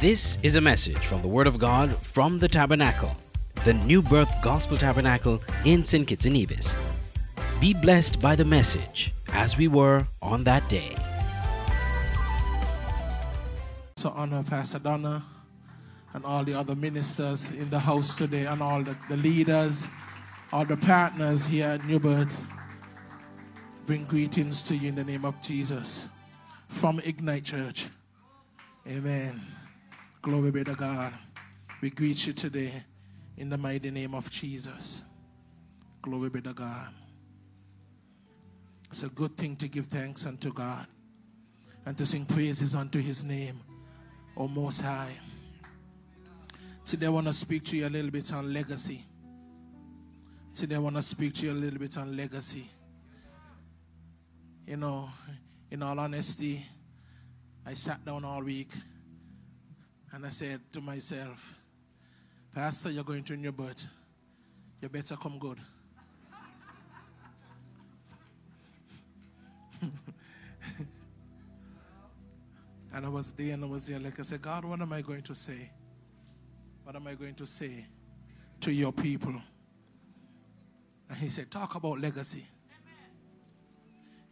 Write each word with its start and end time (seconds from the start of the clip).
This 0.00 0.38
is 0.42 0.56
a 0.56 0.62
message 0.62 0.96
from 0.96 1.20
the 1.20 1.28
Word 1.28 1.46
of 1.46 1.58
God 1.58 1.94
from 1.94 2.38
the 2.38 2.48
Tabernacle, 2.48 3.14
the 3.66 3.74
New 3.74 4.00
Birth 4.00 4.34
Gospel 4.42 4.78
Tabernacle 4.78 5.42
in 5.66 5.84
St. 5.84 6.08
Kitts 6.08 6.24
and 6.24 6.32
Nevis. 6.32 6.74
Be 7.60 7.74
blessed 7.74 8.18
by 8.18 8.34
the 8.34 8.46
message 8.46 9.12
as 9.34 9.58
we 9.58 9.68
were 9.68 10.06
on 10.22 10.42
that 10.44 10.66
day. 10.70 10.96
So 13.96 14.08
honor 14.16 14.42
Pastor 14.42 14.78
Donna 14.78 15.22
and 16.14 16.24
all 16.24 16.44
the 16.44 16.54
other 16.54 16.74
ministers 16.74 17.50
in 17.50 17.68
the 17.68 17.78
house 17.78 18.16
today 18.16 18.46
and 18.46 18.62
all 18.62 18.82
the, 18.82 18.96
the 19.10 19.18
leaders, 19.18 19.90
all 20.50 20.64
the 20.64 20.78
partners 20.78 21.44
here 21.44 21.66
at 21.66 21.84
New 21.84 22.00
Birth. 22.00 22.42
Bring 23.84 24.06
greetings 24.06 24.62
to 24.62 24.74
you 24.74 24.88
in 24.88 24.94
the 24.94 25.04
name 25.04 25.26
of 25.26 25.38
Jesus 25.42 26.08
from 26.68 27.00
Ignite 27.00 27.44
Church. 27.44 27.84
Amen. 28.88 29.38
Glory 30.22 30.50
be 30.50 30.62
to 30.64 30.74
God. 30.74 31.14
We 31.80 31.88
greet 31.88 32.26
you 32.26 32.34
today 32.34 32.82
in 33.38 33.48
the 33.48 33.56
mighty 33.56 33.90
name 33.90 34.14
of 34.14 34.30
Jesus. 34.30 35.04
Glory 36.02 36.28
be 36.28 36.42
to 36.42 36.52
God. 36.52 36.92
It's 38.90 39.02
a 39.02 39.08
good 39.08 39.34
thing 39.38 39.56
to 39.56 39.66
give 39.66 39.86
thanks 39.86 40.26
unto 40.26 40.52
God 40.52 40.86
and 41.86 41.96
to 41.96 42.04
sing 42.04 42.26
praises 42.26 42.74
unto 42.74 43.00
his 43.00 43.24
name, 43.24 43.60
O 44.36 44.46
Most 44.46 44.82
High. 44.82 45.16
Today 46.84 47.06
I 47.06 47.10
want 47.10 47.26
to 47.26 47.32
speak 47.32 47.64
to 47.66 47.78
you 47.78 47.86
a 47.86 47.88
little 47.88 48.10
bit 48.10 48.30
on 48.34 48.52
legacy. 48.52 49.02
Today 50.52 50.74
I 50.74 50.80
want 50.80 50.96
to 50.96 51.02
speak 51.02 51.32
to 51.36 51.46
you 51.46 51.52
a 51.52 51.54
little 51.54 51.78
bit 51.78 51.96
on 51.96 52.14
legacy. 52.14 52.68
You 54.66 54.76
know, 54.76 55.08
in 55.70 55.82
all 55.82 55.98
honesty, 55.98 56.66
I 57.64 57.72
sat 57.72 58.04
down 58.04 58.26
all 58.26 58.42
week 58.42 58.68
and 60.12 60.26
I 60.26 60.28
said 60.30 60.60
to 60.72 60.80
myself, 60.80 61.60
Pastor, 62.54 62.90
you're 62.90 63.04
going 63.04 63.22
to 63.24 63.36
New 63.36 63.52
Birth. 63.52 63.86
You 64.80 64.88
better 64.88 65.14
come 65.16 65.38
good. 65.38 65.58
and 72.92 73.06
I 73.06 73.08
was 73.08 73.32
there 73.32 73.54
and 73.54 73.62
I 73.64 73.66
was 73.66 73.86
there. 73.86 74.00
Like 74.00 74.18
I 74.18 74.22
said, 74.22 74.42
God, 74.42 74.64
what 74.64 74.80
am 74.80 74.92
I 74.92 75.00
going 75.00 75.22
to 75.22 75.34
say? 75.34 75.70
What 76.84 76.96
am 76.96 77.06
I 77.06 77.14
going 77.14 77.34
to 77.36 77.46
say 77.46 77.86
to 78.60 78.72
your 78.72 78.92
people? 78.92 79.34
And 81.08 81.18
he 81.18 81.28
said, 81.28 81.50
Talk 81.50 81.76
about 81.76 82.00
legacy. 82.00 82.46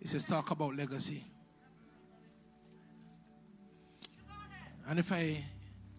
He 0.01 0.07
says, 0.07 0.25
Talk 0.25 0.51
about 0.51 0.75
legacy. 0.77 1.23
And 4.89 4.99
if 4.99 5.13
I 5.13 5.45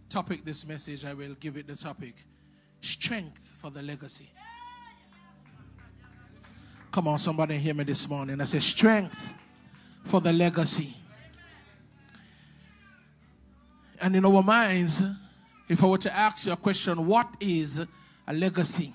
topic 0.10 0.44
this 0.44 0.66
message, 0.66 1.06
I 1.06 1.14
will 1.14 1.36
give 1.40 1.56
it 1.58 1.68
the 1.68 1.76
topic 1.76 2.16
Strength 2.82 3.54
for 3.58 3.70
the 3.70 3.82
Legacy. 3.82 4.30
Come 6.92 7.08
on, 7.08 7.20
somebody 7.20 7.58
hear 7.58 7.76
me 7.76 7.84
this 7.84 8.10
morning. 8.10 8.42
I 8.42 8.46
say, 8.46 8.60
Strength 8.60 9.34
for 10.06 10.20
the 10.20 10.34
legacy. 10.34 10.96
And 14.02 14.16
in 14.16 14.26
our 14.26 14.42
minds, 14.42 15.04
if 15.68 15.84
I 15.84 15.88
were 15.88 15.98
to 16.00 16.16
ask 16.16 16.48
you 16.48 16.54
a 16.54 16.58
question, 16.58 17.06
what 17.06 17.28
is 17.40 17.86
a 18.28 18.34
legacy? 18.34 18.94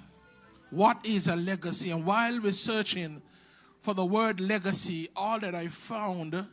What 0.71 0.99
is 1.05 1.29
a 1.29 1.37
legacy? 1.37 1.93
And 1.93 2.05
while 2.05 2.37
researching 2.41 3.23
for 3.81 3.95
the 3.95 4.05
word 4.05 4.41
legacy, 4.41 5.09
all 5.15 5.39
that 5.39 5.55
I 5.55 5.69
found 5.69 6.45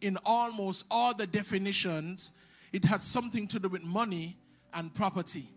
in 0.00 0.18
almost 0.24 0.84
all 0.88 1.14
the 1.14 1.26
definitions, 1.26 2.32
it 2.76 2.84
had 2.84 3.02
something 3.02 3.48
to 3.48 3.58
do 3.58 3.70
with 3.70 3.82
money 3.82 4.36
and 4.74 4.92
property. 4.92 5.48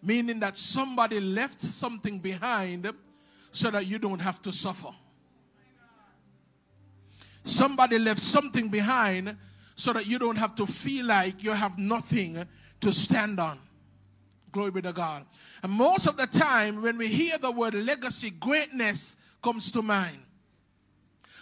Meaning 0.00 0.38
that 0.38 0.56
somebody 0.56 1.18
left 1.18 1.60
something 1.60 2.20
behind 2.20 2.88
so 3.50 3.72
that 3.72 3.88
you 3.88 3.98
don't 3.98 4.20
have 4.20 4.40
to 4.42 4.52
suffer. 4.52 4.92
Somebody 7.42 7.98
left 7.98 8.20
something 8.20 8.68
behind 8.68 9.36
so 9.74 9.92
that 9.92 10.06
you 10.06 10.20
don't 10.20 10.36
have 10.36 10.54
to 10.54 10.64
feel 10.66 11.06
like 11.06 11.42
you 11.42 11.50
have 11.50 11.76
nothing 11.76 12.40
to 12.80 12.92
stand 12.92 13.40
on. 13.40 13.58
Glory 14.52 14.70
be 14.70 14.82
to 14.82 14.92
God. 14.92 15.26
And 15.64 15.72
most 15.72 16.06
of 16.06 16.16
the 16.16 16.28
time, 16.28 16.82
when 16.82 16.98
we 16.98 17.08
hear 17.08 17.36
the 17.38 17.50
word 17.50 17.74
legacy, 17.74 18.30
greatness 18.38 19.16
comes 19.42 19.72
to 19.72 19.82
mind. 19.82 20.18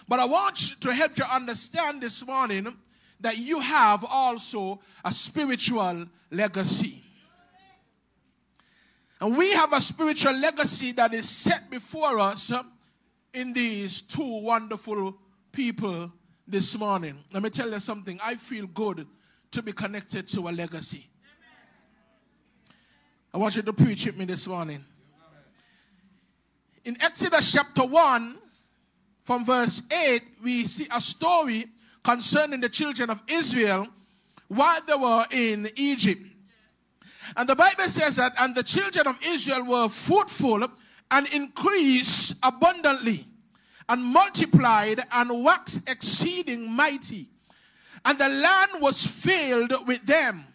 But 0.09 0.21
I 0.21 0.25
want 0.25 0.56
to 0.81 0.94
help 0.94 1.19
you 1.19 1.25
understand 1.31 2.00
this 2.00 2.27
morning 2.27 2.75
that 3.21 3.39
you 3.39 3.61
have 3.61 4.05
also 4.09 4.81
a 5.05 5.12
spiritual 5.12 6.06
legacy. 6.31 7.03
And 9.21 9.37
we 9.37 9.53
have 9.53 9.73
a 9.73 9.81
spiritual 9.81 10.34
legacy 10.34 10.93
that 10.93 11.12
is 11.12 11.29
set 11.29 11.69
before 11.71 12.21
us 12.21 12.53
in 13.34 13.53
these 13.53 14.03
two 14.03 14.43
wonderful 14.43 15.17
people 15.51 16.12
this 16.47 16.79
morning. 16.79 17.19
Let 17.33 17.43
me 17.43 17.51
tell 17.51 17.71
you 17.71 17.81
something. 17.81 18.19
I 18.23 18.37
feel 18.37 18.67
good 18.67 19.06
to 19.50 19.62
be 19.62 19.73
connected 19.73 20.29
to 20.29 20.49
a 20.49 20.50
legacy. 20.50 21.06
I 23.35 23.39
want 23.39 23.56
you 23.56 23.62
to 23.62 23.73
preach 23.73 24.06
with 24.06 24.17
me 24.17 24.25
this 24.25 24.47
morning. 24.47 24.85
In 26.85 26.97
Exodus 27.03 27.53
chapter 27.53 27.83
1, 27.83 28.39
from 29.25 29.45
verse 29.45 29.83
8, 29.93 30.23
we 30.43 30.65
see 30.65 30.87
a 30.91 31.00
story 31.00 31.67
concerning 32.09 32.59
the 32.59 32.71
children 32.71 33.11
of 33.11 33.23
Israel 33.29 33.87
while 34.49 34.81
they 34.87 34.95
were 34.95 35.27
in 35.31 35.69
Egypt. 35.77 36.23
And 37.37 37.47
the 37.47 37.55
Bible 37.55 37.85
says 37.85 38.17
that, 38.17 38.33
and 38.39 38.55
the 38.55 38.63
children 38.63 39.07
of 39.07 39.21
Israel 39.23 39.67
were 39.67 39.91
fruitful 39.91 40.67
and 41.11 41.29
increased 41.35 42.39
abundantly 42.43 43.27
and 43.91 44.03
multiplied 44.03 45.03
and 45.13 45.45
waxed 45.45 45.91
exceeding 45.91 46.73
mighty. 46.73 47.27
And 48.07 48.19
the 48.19 48.31
land 48.31 48.81
was 48.81 49.07
filled 49.07 49.87
with 49.87 50.07
them. 50.07 50.47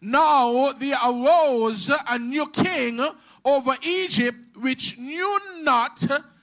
Now 0.00 0.72
there 0.72 0.96
arose 1.06 1.92
a 2.10 2.18
new 2.18 2.48
king 2.48 2.98
over 3.44 3.72
Egypt, 3.84 4.38
which 4.56 4.98
knew 4.98 5.38
not 5.60 5.96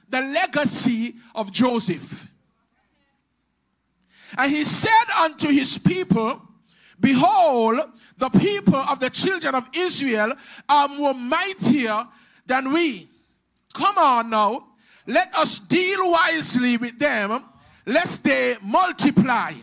the 0.09 0.21
legacy 0.21 1.15
of 1.35 1.51
Joseph. 1.51 2.28
And 4.37 4.51
he 4.51 4.65
said 4.65 5.09
unto 5.17 5.47
his 5.47 5.77
people, 5.77 6.41
Behold, 6.99 7.79
the 8.17 8.29
people 8.29 8.75
of 8.75 8.99
the 8.99 9.09
children 9.09 9.55
of 9.55 9.69
Israel 9.73 10.33
are 10.67 10.87
more 10.89 11.13
mightier 11.13 12.05
than 12.45 12.73
we. 12.73 13.07
Come 13.73 13.97
on 13.97 14.29
now. 14.29 14.65
Let 15.07 15.33
us 15.35 15.59
deal 15.59 16.11
wisely 16.11 16.77
with 16.77 16.99
them, 16.99 17.43
lest 17.85 18.23
they 18.23 18.55
multiply. 18.61 19.53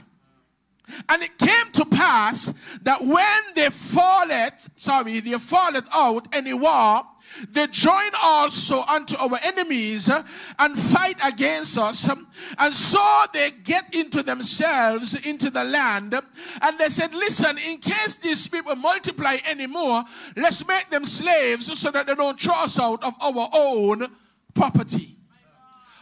And 1.08 1.22
it 1.22 1.36
came 1.38 1.72
to 1.74 1.84
pass 1.84 2.78
that 2.82 3.02
when 3.02 3.54
they 3.54 3.70
falleth, 3.70 4.70
sorry, 4.76 5.20
they 5.20 5.38
falleth 5.38 5.88
out 5.92 6.28
any 6.32 6.54
war, 6.54 7.02
they 7.50 7.66
join 7.68 8.10
also 8.22 8.82
unto 8.82 9.16
our 9.16 9.38
enemies 9.42 10.08
uh, 10.08 10.22
and 10.58 10.78
fight 10.78 11.16
against 11.24 11.78
us. 11.78 12.08
Um, 12.08 12.26
and 12.58 12.74
so 12.74 13.24
they 13.32 13.50
get 13.64 13.94
into 13.94 14.22
themselves 14.22 15.14
into 15.26 15.50
the 15.50 15.64
land. 15.64 16.14
Um, 16.14 16.24
and 16.62 16.78
they 16.78 16.88
said, 16.88 17.12
Listen, 17.12 17.58
in 17.58 17.78
case 17.78 18.16
these 18.16 18.46
people 18.48 18.74
multiply 18.76 19.36
anymore, 19.48 20.04
let's 20.36 20.66
make 20.66 20.88
them 20.90 21.04
slaves 21.04 21.78
so 21.78 21.90
that 21.90 22.06
they 22.06 22.14
don't 22.14 22.40
throw 22.40 22.54
us 22.54 22.78
out 22.78 23.02
of 23.02 23.14
our 23.20 23.48
own 23.52 24.06
property, 24.54 25.16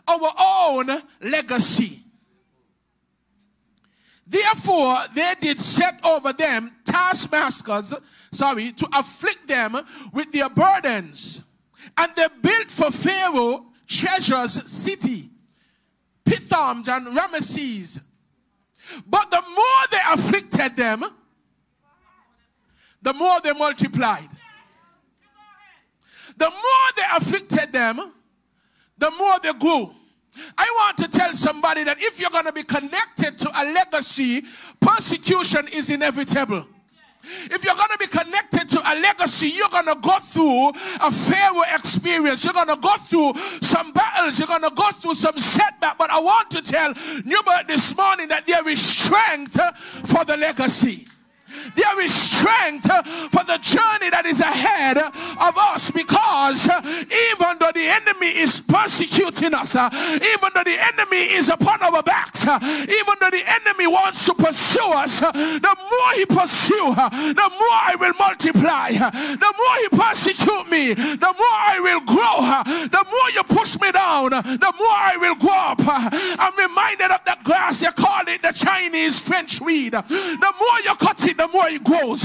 our 0.06 0.32
own 0.38 1.02
legacy. 1.20 2.00
Therefore, 4.26 4.96
they 5.14 5.32
did 5.40 5.60
set 5.60 6.02
over 6.02 6.32
them 6.32 6.72
taskmasters, 6.84 7.94
sorry, 8.34 8.72
to 8.72 8.88
afflict 8.92 9.46
them 9.46 9.78
with 10.12 10.32
their 10.32 10.48
burdens. 10.48 11.44
And 11.96 12.12
they 12.16 12.26
built 12.42 12.70
for 12.70 12.90
Pharaoh 12.90 13.66
treasures 13.86 14.70
city, 14.70 15.30
Pithom 16.24 16.86
and 16.88 17.06
Ramesses. 17.16 18.04
But 19.06 19.30
the 19.30 19.40
more 19.40 19.86
they 19.90 20.00
afflicted 20.12 20.76
them, 20.76 21.04
the 23.02 23.12
more 23.12 23.40
they 23.40 23.52
multiplied. 23.52 24.28
The 26.36 26.50
more 26.50 26.86
they 26.96 27.02
afflicted 27.16 27.72
them, 27.72 28.12
the 28.98 29.10
more 29.12 29.38
they 29.42 29.52
grew. 29.52 29.92
I 30.58 30.66
want 30.82 30.98
to 30.98 31.08
tell 31.08 31.32
somebody 31.32 31.84
that 31.84 32.00
if 32.00 32.18
you're 32.18 32.30
going 32.30 32.46
to 32.46 32.52
be 32.52 32.64
connected 32.64 33.38
to 33.38 33.50
a 33.54 33.62
legacy, 33.72 34.42
persecution 34.80 35.68
is 35.68 35.90
inevitable. 35.90 36.66
If 37.24 37.64
you're 37.64 37.74
going 37.74 37.88
to 37.90 37.98
be 37.98 38.06
connected 38.06 38.70
to 38.70 38.80
a 38.80 38.94
legacy, 39.00 39.48
you're 39.48 39.68
going 39.68 39.86
to 39.86 39.96
go 40.00 40.18
through 40.18 40.68
a 40.68 41.10
Pharaoh 41.10 41.62
experience. 41.74 42.44
You're 42.44 42.52
going 42.52 42.68
to 42.68 42.76
go 42.76 42.96
through 42.96 43.34
some 43.60 43.92
battles. 43.92 44.38
You're 44.38 44.48
going 44.48 44.62
to 44.62 44.72
go 44.74 44.90
through 44.92 45.14
some 45.14 45.38
setback. 45.38 45.98
But 45.98 46.10
I 46.10 46.20
want 46.20 46.50
to 46.52 46.62
tell 46.62 46.94
New 47.24 47.42
Birth 47.42 47.66
this 47.66 47.96
morning 47.96 48.28
that 48.28 48.46
there 48.46 48.66
is 48.68 48.80
strength 48.80 49.60
for 50.08 50.24
the 50.24 50.36
legacy. 50.36 51.06
There 51.74 52.00
is 52.00 52.14
strength 52.14 52.86
for 53.30 53.44
the 53.44 53.58
journey 53.62 54.10
that 54.10 54.24
is 54.26 54.40
ahead 54.40 54.98
of 54.98 55.54
us 55.74 55.90
because 55.90 56.68
uh, 56.68 56.80
even 56.82 57.58
though 57.58 57.72
the 57.72 57.86
enemy 57.86 58.28
is 58.28 58.60
persecuting 58.60 59.54
us, 59.54 59.76
uh, 59.76 59.88
even 59.92 60.50
though 60.54 60.64
the 60.64 60.78
enemy 60.92 61.34
is 61.34 61.48
upon 61.48 61.82
our 61.82 62.02
backs, 62.02 62.46
uh, 62.46 62.58
even 62.62 63.14
though 63.20 63.30
the 63.30 63.44
enemy 63.46 63.86
wants 63.86 64.24
to 64.26 64.34
pursue 64.34 64.92
us, 64.92 65.20
the 65.20 65.76
more 65.76 66.12
he 66.14 66.26
pursue, 66.26 66.92
her, 66.92 67.10
the 67.10 67.50
more 67.50 67.78
I 67.90 67.96
will 67.98 68.14
multiply. 68.18 68.90
The 68.92 69.52
more 69.56 69.76
he 69.80 69.88
persecute 69.88 70.70
me, 70.70 70.94
the 70.94 71.34
more 71.36 71.58
I 71.66 71.80
will 71.80 72.00
grow. 72.00 72.88
The 72.88 73.04
more 73.10 73.30
you 73.30 73.42
push 73.44 73.80
me 73.80 73.92
down, 73.92 74.30
the 74.30 74.72
more 74.78 74.96
I 74.96 75.16
will 75.20 75.34
grow 75.36 75.54
up. 75.54 75.80
I'm 75.84 76.56
reminded 76.56 77.10
of 77.10 77.24
that 77.24 77.42
grass 77.44 77.82
you 77.82 77.92
call 77.92 78.26
it 78.28 78.42
the 78.42 78.52
Chinese 78.52 79.20
French 79.20 79.60
weed. 79.60 79.92
The 79.92 80.52
more 80.58 80.80
you 80.84 80.94
cut 80.96 81.24
it, 81.26 81.36
the 81.44 81.52
more 81.52 81.68
it 81.68 81.84
grows. 81.84 82.22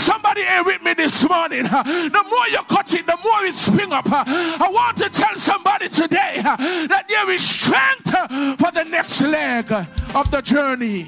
Somebody 0.00 0.42
ain't 0.42 0.66
with 0.66 0.82
me 0.82 0.94
this 0.94 1.28
morning. 1.28 1.64
The 1.64 2.24
more 2.30 2.48
you 2.48 2.62
cut 2.68 2.92
it, 2.94 3.06
the 3.06 3.18
more 3.22 3.44
it 3.44 3.54
spring 3.54 3.92
up. 3.92 4.06
I 4.08 4.70
want 4.72 4.96
to 4.98 5.10
tell 5.10 5.36
somebody 5.36 5.88
today 5.88 6.40
that 6.42 7.04
there 7.08 7.30
is 7.30 7.48
strength 7.48 8.10
for 8.58 8.70
the 8.70 8.84
next 8.88 9.20
leg 9.20 9.70
of 10.14 10.30
the 10.30 10.40
journey. 10.42 11.06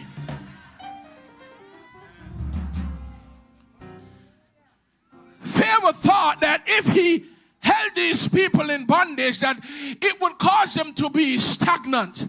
Pharaoh 5.41 5.93
thought 5.93 6.41
that 6.41 6.63
if 6.67 6.93
he 6.93 7.25
held 7.61 7.95
these 7.95 8.29
people 8.29 8.71
in 8.71 8.85
bondage, 8.85 9.39
that 9.39 9.59
it 9.63 10.21
would 10.21 10.39
cause 10.39 10.75
them 10.75 10.93
to 10.95 11.09
be 11.09 11.39
stagnant. 11.39 12.27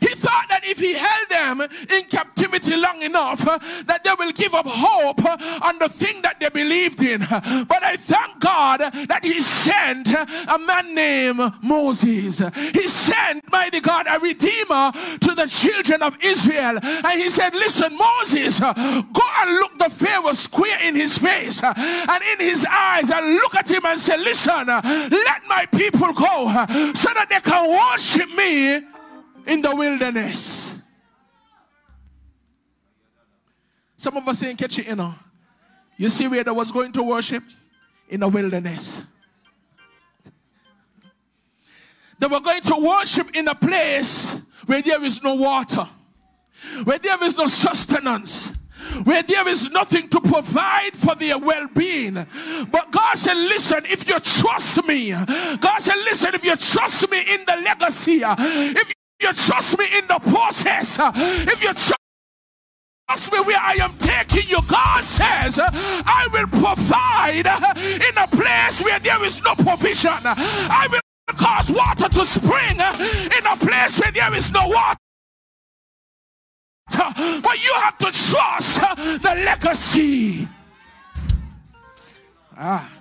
He 0.00 0.08
thought 0.08 0.46
that 0.48 0.62
if 0.64 0.78
he 0.78 0.94
held 0.94 1.28
them 1.28 1.60
in 1.90 2.04
captivity 2.04 2.76
long 2.76 3.02
enough, 3.02 3.46
uh, 3.46 3.58
that 3.84 4.04
they 4.04 4.12
will 4.18 4.32
give 4.32 4.54
up 4.54 4.66
hope 4.66 5.24
uh, 5.24 5.36
on 5.62 5.78
the 5.78 5.88
thing 5.88 6.22
that 6.22 6.40
they 6.40 6.48
believed 6.48 7.02
in. 7.02 7.20
But 7.20 7.82
I 7.82 7.96
thank 7.96 8.40
God 8.40 8.80
that 8.80 9.20
he 9.24 9.40
sent 9.40 10.10
a 10.10 10.58
man 10.58 10.94
named 10.94 11.40
Moses. 11.62 12.38
He 12.72 12.88
sent, 12.88 13.50
mighty 13.50 13.80
God, 13.80 14.06
a 14.08 14.18
redeemer 14.18 14.92
to 15.20 15.34
the 15.34 15.46
children 15.46 16.02
of 16.02 16.16
Israel. 16.22 16.78
And 16.82 17.20
he 17.20 17.30
said, 17.30 17.54
Listen, 17.54 17.96
Moses, 17.96 18.60
uh, 18.62 18.72
go 19.12 19.22
and 19.40 19.56
look 19.56 19.78
the 19.78 19.90
Pharaoh 19.90 20.32
square 20.32 20.78
in 20.82 20.94
his 20.94 21.18
face 21.18 21.62
and 21.62 22.22
in 22.32 22.46
his 22.46 22.66
eyes 22.68 23.10
and 23.10 23.34
look 23.34 23.54
at 23.54 23.70
him 23.70 23.84
and 23.84 23.98
say, 23.98 24.16
Listen, 24.18 24.66
let 24.66 25.42
my 25.48 25.66
people 25.72 26.12
go 26.12 26.48
so 26.94 27.12
that 27.14 27.26
they 27.28 27.40
can 27.40 27.68
worship 27.70 28.28
me 28.34 28.89
in 29.50 29.62
the 29.62 29.74
wilderness. 29.74 30.76
Some 33.96 34.16
of 34.16 34.26
us 34.28 34.42
ain't 34.44 34.58
catch 34.58 34.78
you 34.78 34.94
know. 34.94 35.14
You 35.96 36.08
see 36.08 36.28
where 36.28 36.44
they 36.44 36.52
was 36.52 36.70
going 36.70 36.92
to 36.92 37.02
worship? 37.02 37.42
In 38.08 38.20
the 38.20 38.28
wilderness. 38.28 39.02
They 42.18 42.26
were 42.26 42.40
going 42.40 42.62
to 42.62 42.76
worship 42.76 43.34
in 43.34 43.48
a 43.48 43.54
place 43.54 44.46
where 44.66 44.82
there 44.82 45.02
is 45.02 45.22
no 45.22 45.34
water, 45.34 45.86
where 46.84 46.98
there 46.98 47.22
is 47.24 47.36
no 47.36 47.46
sustenance, 47.46 48.56
where 49.04 49.22
there 49.22 49.48
is 49.48 49.70
nothing 49.70 50.08
to 50.10 50.20
provide 50.20 50.94
for 50.94 51.14
their 51.16 51.38
well 51.38 51.66
being. 51.74 52.14
But 52.14 52.90
God 52.90 53.18
said, 53.18 53.36
Listen, 53.36 53.84
if 53.86 54.08
you 54.08 54.20
trust 54.20 54.86
me, 54.86 55.10
God 55.10 55.80
said, 55.80 55.96
Listen, 56.04 56.34
if 56.34 56.44
you 56.44 56.56
trust 56.56 57.10
me 57.10 57.20
in 57.34 57.44
the 57.46 57.56
legacy, 57.64 58.20
if 58.22 58.92
you 59.22 59.32
trust 59.32 59.78
me 59.78 59.86
in 59.96 60.06
the 60.06 60.18
process, 60.30 60.98
uh, 60.98 61.12
if 61.14 61.62
you 61.62 61.72
trust 61.74 63.32
me 63.32 63.40
where 63.40 63.58
I 63.60 63.74
am 63.80 63.92
taking 63.98 64.48
you, 64.48 64.58
God 64.68 65.04
says, 65.04 65.58
uh, 65.58 65.68
I 65.72 66.28
will 66.32 66.46
provide 66.46 67.46
uh, 67.46 67.74
in 67.76 68.16
a 68.16 68.26
place 68.28 68.82
where 68.82 68.98
there 68.98 69.22
is 69.24 69.42
no 69.42 69.54
provision. 69.54 70.12
I 70.24 70.88
will 70.90 71.00
cause 71.36 71.70
water 71.70 72.08
to 72.08 72.24
spring 72.24 72.78
in 72.78 73.46
a 73.46 73.56
place 73.56 74.00
where 74.00 74.12
there 74.12 74.34
is 74.34 74.52
no 74.52 74.68
water. 74.68 74.98
But 77.42 77.62
you 77.62 77.72
have 77.74 77.98
to 77.98 78.06
trust 78.06 78.80
the 79.22 79.42
legacy. 79.44 80.48
Ah. 82.56 82.99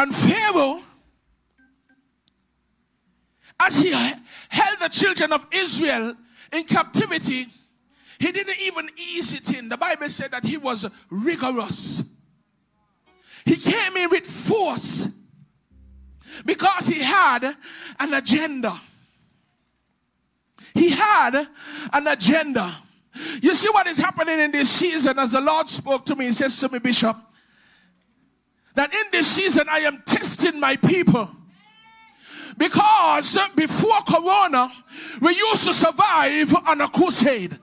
And 0.00 0.14
Pharaoh, 0.14 0.80
as 3.60 3.76
he 3.76 3.92
held 3.92 4.78
the 4.80 4.88
children 4.88 5.30
of 5.30 5.46
Israel 5.52 6.14
in 6.50 6.64
captivity, 6.64 7.44
he 8.18 8.32
didn't 8.32 8.56
even 8.62 8.88
ease 8.96 9.34
it 9.34 9.54
in. 9.58 9.68
The 9.68 9.76
Bible 9.76 10.08
said 10.08 10.30
that 10.30 10.42
he 10.42 10.56
was 10.56 10.90
rigorous. 11.10 12.14
He 13.44 13.56
came 13.56 13.94
in 13.98 14.08
with 14.08 14.26
force 14.26 15.20
because 16.46 16.86
he 16.86 17.00
had 17.00 17.54
an 17.98 18.14
agenda. 18.14 18.72
He 20.72 20.92
had 20.92 21.46
an 21.92 22.06
agenda. 22.06 22.74
You 23.42 23.54
see 23.54 23.68
what 23.68 23.86
is 23.86 23.98
happening 23.98 24.40
in 24.40 24.50
this 24.50 24.70
season 24.70 25.18
as 25.18 25.32
the 25.32 25.42
Lord 25.42 25.68
spoke 25.68 26.06
to 26.06 26.16
me. 26.16 26.24
He 26.26 26.32
says 26.32 26.58
to 26.60 26.70
me, 26.70 26.78
Bishop, 26.78 27.18
that 28.74 28.92
in 28.92 29.04
this 29.12 29.26
season 29.26 29.66
I 29.68 29.80
am 29.80 30.02
testing 30.06 30.58
my 30.60 30.76
people. 30.76 31.28
Because 32.56 33.38
before 33.54 34.00
Corona, 34.06 34.70
we 35.20 35.34
used 35.34 35.66
to 35.66 35.74
survive 35.74 36.54
on 36.66 36.80
a 36.80 36.88
crusade. 36.88 37.58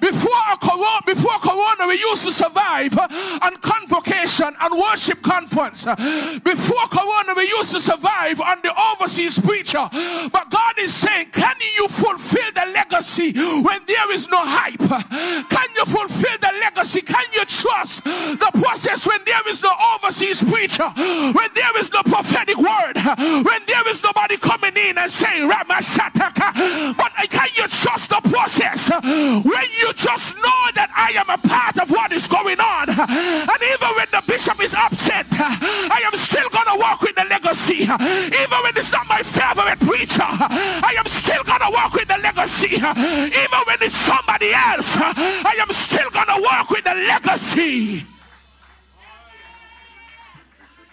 Before 0.00 0.56
corona, 0.60 1.02
before 1.06 1.38
corona, 1.38 1.86
we 1.86 1.98
used 1.98 2.24
to 2.24 2.32
survive 2.32 2.96
uh, 2.96 3.08
on 3.42 3.56
convocation 3.58 4.48
and 4.60 4.78
worship 4.78 5.22
conference. 5.22 5.86
Uh, 5.86 5.94
before 6.42 6.86
corona, 6.88 7.34
we 7.36 7.48
used 7.48 7.72
to 7.72 7.80
survive 7.80 8.40
on 8.40 8.58
the 8.62 8.72
overseas 8.92 9.38
preacher. 9.38 9.88
But 10.32 10.50
God 10.50 10.78
is 10.78 10.94
saying, 10.94 11.28
can 11.32 11.56
you 11.76 11.88
fulfill 11.88 12.50
the 12.52 12.66
legacy 12.72 13.32
when 13.62 13.80
there 13.86 14.10
is 14.12 14.28
no 14.30 14.40
hype? 14.40 14.80
Uh, 14.90 15.02
can 15.48 15.68
you 15.76 15.84
fulfill 15.84 16.38
the 16.38 16.52
legacy? 16.60 17.02
Can 17.02 17.24
you 17.34 17.44
trust 17.44 18.04
the 18.04 18.50
process 18.54 19.06
when 19.06 19.20
there 19.24 19.46
is 19.48 19.62
no 19.62 19.72
overseas 19.94 20.42
preacher? 20.42 20.88
When 20.88 21.48
there 21.54 21.76
is 21.78 21.92
no 21.92 22.02
prophetic 22.02 22.56
word? 22.56 22.96
When 23.44 23.60
there 23.66 23.88
is 23.88 24.02
nobody 24.02 24.36
coming 24.36 24.76
in 24.76 24.98
and 24.98 25.10
saying, 25.10 25.50
Ramashataka? 25.50 26.96
But 26.96 27.12
can 27.30 27.48
you 27.56 27.68
trust 27.68 28.10
the 28.10 28.20
process? 28.28 28.90
When 28.90 29.68
you 29.80 29.89
you 29.90 29.94
just 29.94 30.36
know 30.36 30.62
that 30.74 30.90
I 30.94 31.10
am 31.18 31.28
a 31.28 31.38
part 31.48 31.78
of 31.78 31.90
what 31.90 32.12
is 32.12 32.28
going 32.28 32.60
on. 32.60 32.88
And 32.90 33.60
even 33.74 33.90
when 33.98 34.06
the 34.10 34.22
bishop 34.26 34.62
is 34.62 34.74
upset, 34.74 35.26
I 35.30 36.02
am 36.06 36.16
still 36.16 36.48
going 36.50 36.66
to 36.66 36.78
walk 36.78 37.02
with 37.02 37.16
the 37.16 37.24
legacy. 37.24 37.82
Even 37.82 38.58
when 38.62 38.74
it's 38.76 38.92
not 38.92 39.08
my 39.08 39.22
favorite 39.22 39.80
preacher, 39.80 40.22
I 40.22 40.94
am 40.98 41.06
still 41.06 41.42
going 41.42 41.60
to 41.60 41.70
walk 41.72 41.94
with 41.94 42.06
the 42.06 42.18
legacy. 42.18 42.76
Even 42.76 43.60
when 43.66 43.78
it's 43.82 43.96
somebody 43.96 44.52
else, 44.52 44.96
I 44.96 45.58
am 45.60 45.72
still 45.72 46.10
going 46.10 46.28
to 46.28 46.38
walk 46.40 46.70
with 46.70 46.84
the 46.84 46.94
legacy. 46.94 48.09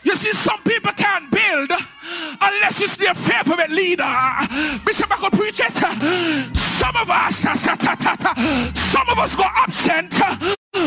You 0.07 0.15
see, 0.15 0.31
some 0.31 0.63
people 0.63 0.93
can't 0.93 1.29
build 1.29 1.69
unless 2.39 2.81
it's 2.81 2.95
their 2.95 3.13
favorite 3.13 3.69
leader. 3.69 4.07
Bishop, 4.85 5.11
I 5.11 5.17
could 5.19 5.33
preach 5.33 5.59
it. 5.59 5.75
Some 6.55 6.95
of 6.95 7.09
us, 7.09 7.39
some 7.39 9.09
of 9.09 9.19
us 9.19 9.35
go 9.35 9.43
absent 9.43 10.17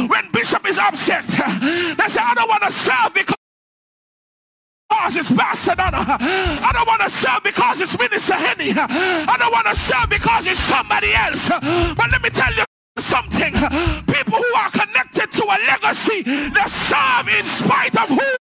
when 0.08 0.30
Bishop 0.32 0.66
is 0.66 0.78
absent. 0.78 1.28
They 1.28 2.08
say, 2.08 2.22
I 2.24 2.32
don't 2.34 2.48
want 2.48 2.62
to 2.62 2.72
serve 2.72 3.12
because 3.12 3.36
it's 5.14 5.36
Pastor 5.36 5.74
Donna. 5.74 5.98
I 6.00 6.70
don't 6.72 6.88
want 6.88 7.02
to 7.02 7.10
serve 7.10 7.42
because 7.44 7.82
it's 7.82 7.98
Minister 7.98 8.36
Henny. 8.36 8.72
I 8.72 9.36
don't 9.38 9.52
want 9.52 9.66
to 9.66 9.74
serve 9.74 10.08
because 10.08 10.46
it's 10.46 10.60
somebody 10.60 11.12
else. 11.12 11.50
But 11.50 12.10
let 12.10 12.22
me 12.22 12.30
tell 12.30 12.54
you 12.54 12.64
something. 12.96 13.52
People 13.52 14.38
who 14.38 14.54
are 14.56 14.70
connected 14.70 15.30
to 15.30 15.44
a 15.44 15.58
legacy, 15.68 16.22
they 16.22 16.64
serve 16.64 17.28
in 17.38 17.44
spite 17.44 18.00
of 18.00 18.08
who 18.08 18.36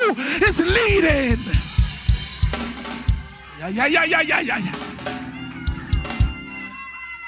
is 0.00 0.60
leading. 0.60 1.38
Yeah, 3.58 3.68
yeah, 3.68 3.86
yeah, 3.86 4.04
yeah, 4.04 4.40
yeah, 4.40 4.58
yeah. 4.58 4.74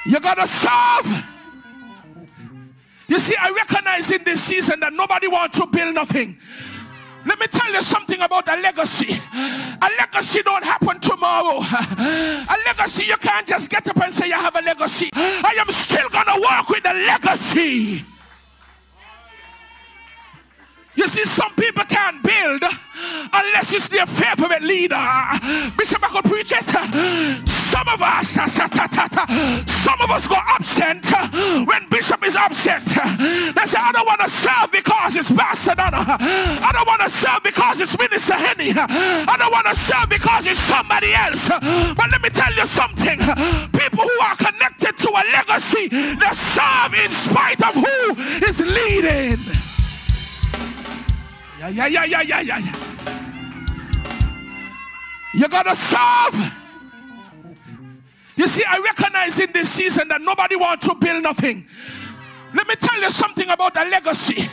You 0.05 0.19
gotta 0.21 0.47
serve. 0.47 1.26
You 3.09 3.21
see, 3.21 3.37
I 3.41 3.50
recognize 3.50 4.11
in 4.11 4.25
this 4.25 4.43
season 4.43 4.81
that 4.81 4.93
nobody 4.93 5.29
wants 5.29 5.59
to 5.59 5.67
build 5.67 5.95
nothing. 5.95 6.38
Let 7.25 7.38
me 7.38 7.47
tell 7.47 7.73
you 7.73 7.83
something 7.83 8.21
about 8.21 8.49
a 8.49 8.57
legacy. 8.61 9.14
A 9.81 9.88
legacy 9.99 10.43
don't 10.43 10.64
happen 10.64 10.99
tomorrow. 10.99 11.59
A 11.61 12.57
legacy, 12.67 13.05
you 13.05 13.17
can't 13.19 13.47
just 13.47 13.71
get 13.71 13.87
up 13.87 14.00
and 14.02 14.12
say 14.12 14.26
you 14.26 14.35
have 14.35 14.57
a 14.57 14.62
legacy. 14.62 15.11
I 15.14 15.57
am 15.59 15.71
still 15.71 16.09
gonna 16.09 16.41
work 16.41 16.69
with 16.69 16.83
the 16.83 16.95
legacy. 16.95 18.05
You 20.95 21.09
see, 21.09 21.25
some 21.25 21.55
people 21.55 21.85
can't 21.85 22.23
build 22.23 22.63
unless 23.33 23.73
it's 23.73 23.89
their 23.89 24.07
favorite 24.07 24.63
leader. 24.63 25.01
Bishop, 25.77 26.05
I 26.05 26.09
could 26.11 26.25
preach 26.25 26.53
it. 26.53 26.69
Some 27.49 27.89
of 27.89 28.03
us, 28.03 28.29
some 28.29 30.01
of 30.01 30.11
us 30.11 30.27
go 30.29 30.37
absent 30.37 31.11
when 31.67 31.89
Bishop 31.89 32.25
is 32.27 32.37
absent. 32.37 32.85
They 32.85 33.65
say, 33.65 33.79
I 33.81 33.91
don't 33.93 34.07
want 34.07 34.21
to 34.21 34.29
serve 34.29 34.71
because 34.71 35.17
it's 35.17 35.33
Pastor 35.33 35.75
Donna. 35.75 36.05
I 36.21 36.71
don't 36.73 36.87
want 36.87 37.01
to 37.03 37.11
serve 37.11 37.43
because 37.43 37.81
it's 37.81 37.99
Minister 37.99 38.35
Henny. 38.35 38.73
I 38.77 39.37
don't 39.39 39.51
want 39.51 39.67
to 39.69 39.75
serve 39.75 40.11
because 40.11 40.47
it's 40.47 40.61
somebody 40.61 41.15
else. 41.15 41.49
But 41.49 42.11
let 42.13 42.21
me 42.21 42.29
tell 42.29 42.53
you 42.53 42.67
something. 42.67 43.19
People 43.73 44.05
who 44.05 44.21
are 44.21 44.37
connected 44.37 44.99
to 44.99 45.09
a 45.09 45.25
legacy, 45.33 45.89
they 45.89 46.33
serve 46.33 46.95
in 47.03 47.13
spite 47.13 47.63
of 47.63 47.75
who 47.75 48.21
is 48.47 48.61
leading. 48.61 49.41
Yeah, 51.71 51.87
yeah, 51.87 52.04
yeah, 52.04 52.23
yeah, 52.23 52.40
yeah, 52.40 52.59
yeah. 52.59 52.76
You 55.33 55.49
gotta 55.49 55.76
serve. 55.76 56.54
You 58.37 58.49
see, 58.49 58.64
I 58.69 58.81
recognize 58.81 59.38
in 59.38 59.52
this 59.52 59.71
season 59.71 60.09
that 60.09 60.21
nobody 60.21 60.57
wants 60.57 60.88
to 60.88 60.95
build 60.97 61.23
nothing. 61.23 61.66
Let 62.54 62.68
me 62.68 62.75
tell 62.76 63.00
you 63.00 63.11
something 63.11 63.49
about 63.49 63.76
a 63.76 63.85
legacy. 63.88 64.49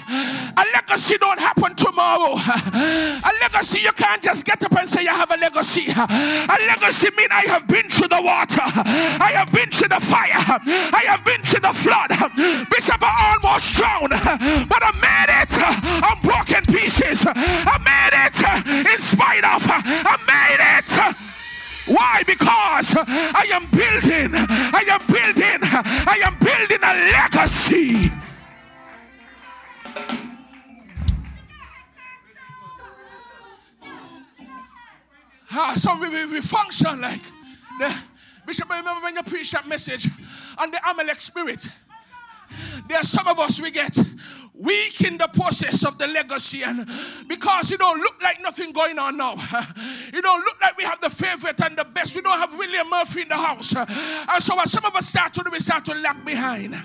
A 0.58 0.66
legacy 0.74 1.18
don't 1.18 1.40
happen 1.40 1.76
tomorrow. 1.76 2.36
A 2.36 3.32
legacy 3.42 3.82
you 3.82 3.92
can't 3.92 4.22
just 4.22 4.46
get 4.46 4.64
up 4.64 4.76
and 4.78 4.88
say 4.88 5.04
you 5.04 5.10
have 5.10 5.32
a 5.32 5.38
legacy. 5.38 5.88
A 5.90 6.58
legacy 6.68 7.10
mean 7.18 7.28
I 7.32 7.44
have 7.48 7.68
been 7.68 7.90
through 7.90 8.10
the 8.10 8.22
water. 8.22 8.62
I 8.64 9.32
have 9.36 9.52
been 9.52 9.70
through 9.70 9.90
the 9.90 10.00
fire. 10.00 10.32
I 10.34 11.04
have 11.08 11.24
been 11.24 11.42
through 11.42 11.62
the 11.62 11.74
flood. 11.74 12.10
Bishop, 12.70 13.02
I 13.02 13.36
almost 13.42 13.76
drowned, 13.76 14.12
but 14.70 14.82
I 14.84 14.92
made 15.00 15.32
it 15.44 16.04
on 16.04 16.20
broken 16.22 16.66
pieces. 16.66 17.26
I 17.28 17.78
made 17.84 18.16
it 18.26 18.94
in 18.94 19.00
spite 19.00 19.44
of. 19.44 19.64
I 19.68 20.18
made 20.28 21.16
it. 21.16 21.29
Why? 21.90 22.24
Because 22.26 22.96
I 22.98 23.48
am 23.52 23.66
building, 23.72 24.32
I 24.36 24.84
am 24.90 25.02
building, 25.08 25.60
I 25.64 26.22
am 26.24 26.38
building 26.38 26.84
a 26.84 26.94
legacy. 27.12 28.12
Ah, 35.52 35.74
so 35.76 36.00
we, 36.00 36.10
we, 36.10 36.26
we 36.26 36.42
function 36.42 37.02
like 37.02 37.24
the 37.80 37.96
Bishop. 38.46 38.70
Remember 38.70 39.02
when 39.02 39.16
you 39.16 39.24
preach 39.24 39.52
that 39.52 39.68
message 39.68 40.08
on 40.60 40.70
the 40.70 40.80
Amalek 40.90 41.20
spirit? 41.20 41.68
There 42.88 43.00
are 43.00 43.04
some 43.04 43.28
of 43.28 43.40
us 43.40 43.60
we 43.60 43.72
get 43.72 43.98
weak 44.60 45.02
in 45.02 45.18
the 45.18 45.28
process 45.28 45.86
of 45.86 45.98
the 45.98 46.08
legacy 46.08 46.64
and 46.64 46.86
because 47.28 47.72
you 47.72 47.78
don't 47.78 48.00
look 48.00 48.22
like 48.22 48.42
nothing 48.42 48.72
going 48.74 49.00
on 49.00 49.16
now 49.16 49.34
you 50.14 50.22
don't 50.22 50.42
look 50.42 50.62
like 50.62 50.78
we 50.78 50.84
have 50.84 51.00
the 51.00 51.10
favorite 51.10 51.60
and 51.62 51.78
the 51.78 51.86
best 51.86 52.16
we 52.16 52.22
don't 52.22 52.38
have 52.38 52.52
william 52.58 52.90
murphy 52.90 53.22
in 53.22 53.30
the 53.30 53.38
house 53.38 53.74
and 53.76 54.44
so 54.44 54.60
as 54.60 54.72
some 54.72 54.86
of 54.86 54.96
us 54.96 55.08
start 55.08 55.34
to 55.34 55.42
do 55.44 55.50
we 55.52 55.60
start 55.60 55.86
to 55.86 55.94
lag 55.96 56.26
behind 56.26 56.76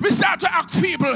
we 0.00 0.10
start 0.10 0.40
to 0.40 0.54
act 0.54 0.70
feeble. 0.70 1.14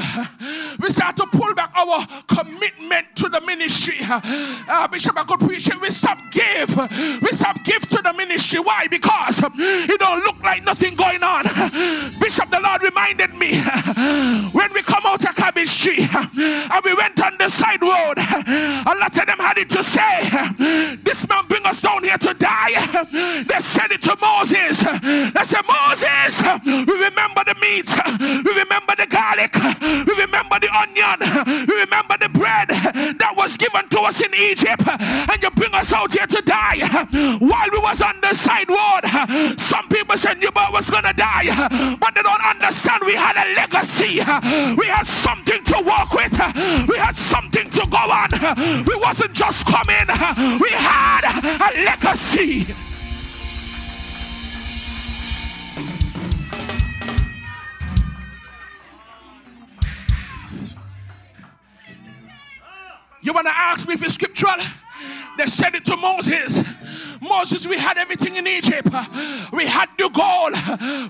We 0.80 0.90
start 0.90 1.16
to 1.16 1.26
pull 1.26 1.54
back 1.54 1.72
our 1.76 2.06
commitment 2.26 3.14
to 3.16 3.28
the 3.28 3.40
ministry. 3.42 3.96
Uh, 4.00 4.88
Bishop, 4.88 5.18
I 5.18 5.24
could 5.24 5.40
preach 5.40 5.68
it. 5.68 5.80
We 5.80 5.90
stop 5.90 6.18
give. 6.30 6.76
We 7.20 7.28
stop 7.28 7.62
give 7.64 7.82
to 7.90 8.02
the 8.02 8.12
ministry. 8.16 8.60
Why? 8.60 8.86
Because 8.88 9.42
it 9.44 10.00
don't 10.00 10.24
look 10.24 10.42
like 10.42 10.64
nothing 10.64 10.94
going 10.94 11.22
on. 11.22 11.44
Tree 15.80 16.06
and 16.12 16.84
we 16.84 16.92
went 16.92 17.18
on 17.24 17.38
the 17.38 17.48
side 17.48 17.80
road, 17.80 18.18
a 18.18 18.94
lot 19.00 19.16
of 19.16 19.24
them 19.24 19.38
had 19.38 19.56
it 19.56 19.70
to 19.70 19.82
say, 19.82 20.28
This 21.02 21.26
man 21.26 21.46
bring 21.48 21.64
us 21.64 21.80
down 21.80 22.04
here 22.04 22.18
to 22.18 22.34
die. 22.34 22.76
They 23.48 23.60
said 23.60 23.90
it 23.90 24.02
to 24.02 24.14
Moses. 24.20 24.82
They 24.84 25.44
said, 25.44 25.64
Moses, 25.64 26.42
we 26.66 26.94
remember 27.00 27.44
the 27.48 27.56
meat. 27.64 27.88
We 28.44 28.52
remember 28.60 28.92
the 28.92 29.06
garlic. 29.08 29.56
We 29.80 30.12
remember 30.20 30.60
the 30.60 30.68
onion. 30.68 31.16
We 31.66 31.80
remember 31.80 32.09
that 33.18 33.36
was 33.36 33.56
given 33.56 33.88
to 33.88 34.00
us 34.00 34.20
in 34.20 34.32
Egypt. 34.34 34.86
And 34.86 35.42
you 35.42 35.50
bring 35.50 35.74
us 35.74 35.92
out 35.92 36.12
here 36.12 36.26
to 36.26 36.42
die. 36.42 36.78
While 37.40 37.68
we 37.72 37.78
was 37.78 38.02
on 38.02 38.20
the 38.20 38.34
side 38.34 38.68
road, 38.68 39.58
some 39.58 39.88
people 39.88 40.16
said 40.16 40.42
you 40.42 40.50
was 40.54 40.90
gonna 40.90 41.12
die. 41.12 41.50
But 41.98 42.14
they 42.14 42.22
don't 42.22 42.44
understand 42.44 43.02
we 43.04 43.14
had 43.14 43.36
a 43.36 43.54
legacy. 43.54 44.20
We 44.76 44.86
had 44.86 45.06
something 45.06 45.62
to 45.64 45.76
work 45.82 46.12
with. 46.12 46.32
We 46.88 46.96
had 46.98 47.16
something 47.16 47.68
to 47.70 47.86
go 47.90 47.98
on. 47.98 48.30
We 48.84 48.94
wasn't 48.96 49.32
just 49.32 49.66
coming. 49.66 50.06
We 50.60 50.70
had 50.70 51.24
a 51.24 51.84
legacy. 51.84 52.74
You 63.22 63.32
want 63.32 63.46
to 63.46 63.52
ask 63.56 63.86
me 63.86 63.94
if 63.94 64.02
it's 64.02 64.14
scriptural? 64.14 64.54
They 65.36 65.46
said 65.46 65.74
it 65.74 65.84
to 65.86 65.96
Moses. 65.96 66.62
Moses, 67.22 67.66
we 67.66 67.76
had 67.76 67.98
everything 67.98 68.36
in 68.36 68.46
Egypt. 68.46 68.88
We 69.52 69.66
had 69.66 69.88
the 69.96 70.08
gold. 70.08 70.54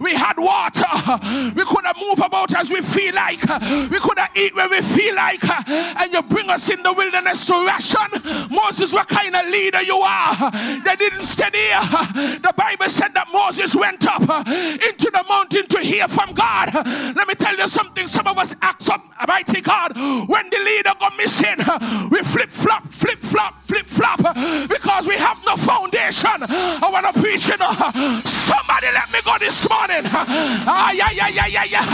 We 0.01 0.15
had 0.15 0.35
water. 0.39 0.87
We 1.55 1.65
could 1.65 1.85
have 1.85 1.97
moved 1.97 2.21
about 2.21 2.55
as 2.55 2.71
we 2.71 2.81
feel 2.81 3.15
like. 3.15 3.41
We 3.91 3.99
could 3.99 4.19
have 4.19 4.37
eat 4.37 4.55
where 4.55 4.69
we 4.69 4.83
feel 4.83 5.15
like. 5.15 5.43
And 5.69 6.13
you 6.13 6.23
bring 6.23 6.51
us 6.51 6.69
in 6.69 6.83
the 6.83 6.93
wilderness 6.93 7.47
to 7.47 7.65
ration. 7.65 8.51
Moses, 8.51 8.93
what 8.93 9.09
kind 9.09 9.35
of 9.35 9.47
leader 9.47 9.83
you 9.83 9.99
are? 9.99 10.51
They 10.85 10.97
didn't 10.97 11.25
stay 11.25 11.51
there. 11.51 11.81
The 11.81 12.53
Bible 12.57 12.89
said 12.89 13.15
that 13.15 13.29
Moses 13.33 13.75
went 13.77 14.05
up 14.07 14.23
into 14.23 15.00
mountain 15.51 15.69
to 15.69 15.81
hear 15.81 16.07
from 16.09 16.33
God. 16.35 16.71
Let 16.75 17.29
me 17.29 17.35
tell 17.35 17.57
you 17.57 17.69
something. 17.69 18.07
Some 18.07 18.27
of 18.27 18.39
us 18.39 18.55
act 18.63 18.89
up, 18.91 19.03
mighty 19.27 19.61
God. 19.61 19.93
When 19.97 20.51
the 20.51 20.59
leader 20.59 20.93
go 20.99 21.09
missing, 21.17 21.57
we 22.11 22.19
flip 22.23 22.51
flop, 22.51 22.89
flip 22.89 23.19
flop, 23.19 23.63
flip 23.63 23.87
flop 23.87 24.19
because 24.69 25.07
we 25.07 25.17
have 25.17 25.40
foundation. 25.71 26.43
I 26.83 26.89
want 26.91 27.07
to 27.07 27.15
preach 27.15 27.47
it. 27.49 27.63
Somebody 28.27 28.89
let 28.91 29.07
me 29.15 29.21
go 29.23 29.39
this 29.39 29.69
morning. 29.71 30.03
Ah, 30.67 30.91
yeah, 30.91 31.11
yeah, 31.15 31.29
yeah, 31.29 31.47
yeah, 31.47 31.65
yeah. 31.65 31.87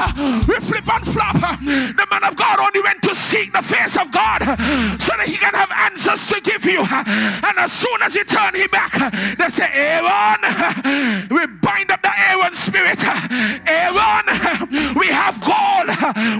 We 0.48 0.56
flip 0.56 0.88
and 0.88 1.04
flop. 1.04 1.36
The 1.60 2.06
man 2.10 2.24
of 2.24 2.36
God 2.36 2.58
only 2.58 2.80
went 2.80 3.02
to 3.04 3.14
seek 3.14 3.52
the 3.52 3.60
face 3.60 3.96
of 4.00 4.10
God 4.10 4.40
so 4.96 5.12
that 5.18 5.28
he 5.28 5.36
can 5.36 5.52
have 5.52 5.70
answers 5.92 6.24
to 6.32 6.40
give 6.40 6.64
you. 6.64 6.80
And 6.80 7.54
as 7.60 7.72
soon 7.72 8.00
as 8.00 8.14
he 8.14 8.24
turned 8.24 8.56
him 8.56 8.70
back, 8.72 8.92
they 9.36 9.48
say, 9.48 9.68
Aaron, 9.68 10.40
we 11.28 11.44
bind 11.60 11.90
up 11.92 12.00
the 12.00 12.12
Aaron 12.32 12.54
spirit. 12.54 13.04
Aaron, 13.68 14.24
we 14.96 15.08
have 15.12 15.36
gold, 15.44 15.75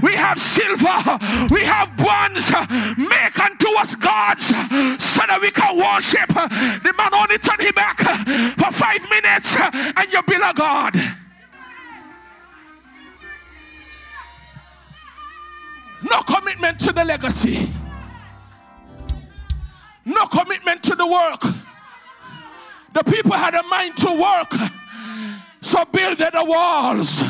we 0.03 0.15
have 0.15 0.39
silver, 0.39 1.19
we 1.51 1.65
have 1.65 1.97
bronze. 1.97 2.51
Make 2.99 3.39
unto 3.39 3.69
us 3.79 3.95
gods 3.95 4.47
so 4.47 5.23
that 5.27 5.39
we 5.41 5.51
can 5.51 5.77
worship. 5.77 6.29
The 6.29 6.95
man 6.97 7.15
only 7.15 7.39
turned 7.39 7.63
him 7.63 7.75
back 7.75 7.99
for 7.99 8.73
five 8.73 9.03
minutes 9.09 9.57
and 9.57 10.13
you 10.13 10.23
build 10.23 10.43
a 10.43 10.53
God. 10.55 10.95
No 16.11 16.23
commitment 16.23 16.79
to 16.81 16.93
the 16.93 17.05
legacy. 17.05 17.69
No 20.05 20.27
commitment 20.27 20.83
to 20.85 20.95
the 20.95 21.07
work. 21.07 21.43
The 22.93 23.03
people 23.03 23.33
had 23.33 23.55
a 23.55 23.63
mind 23.65 23.97
to 23.99 24.11
work. 24.13 24.55
So 25.61 25.85
build 25.87 26.19
the 26.19 26.45
walls. 26.45 27.23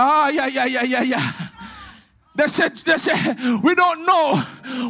Ah, 0.00 0.28
yeah, 0.28 0.46
yeah, 0.46 0.64
yeah, 0.64 0.82
yeah, 0.84 1.02
yeah. 1.02 1.32
They 2.36 2.46
said, 2.46 2.70
they 2.86 2.98
said, 2.98 3.34
we 3.64 3.74
don't 3.74 4.06
know 4.06 4.36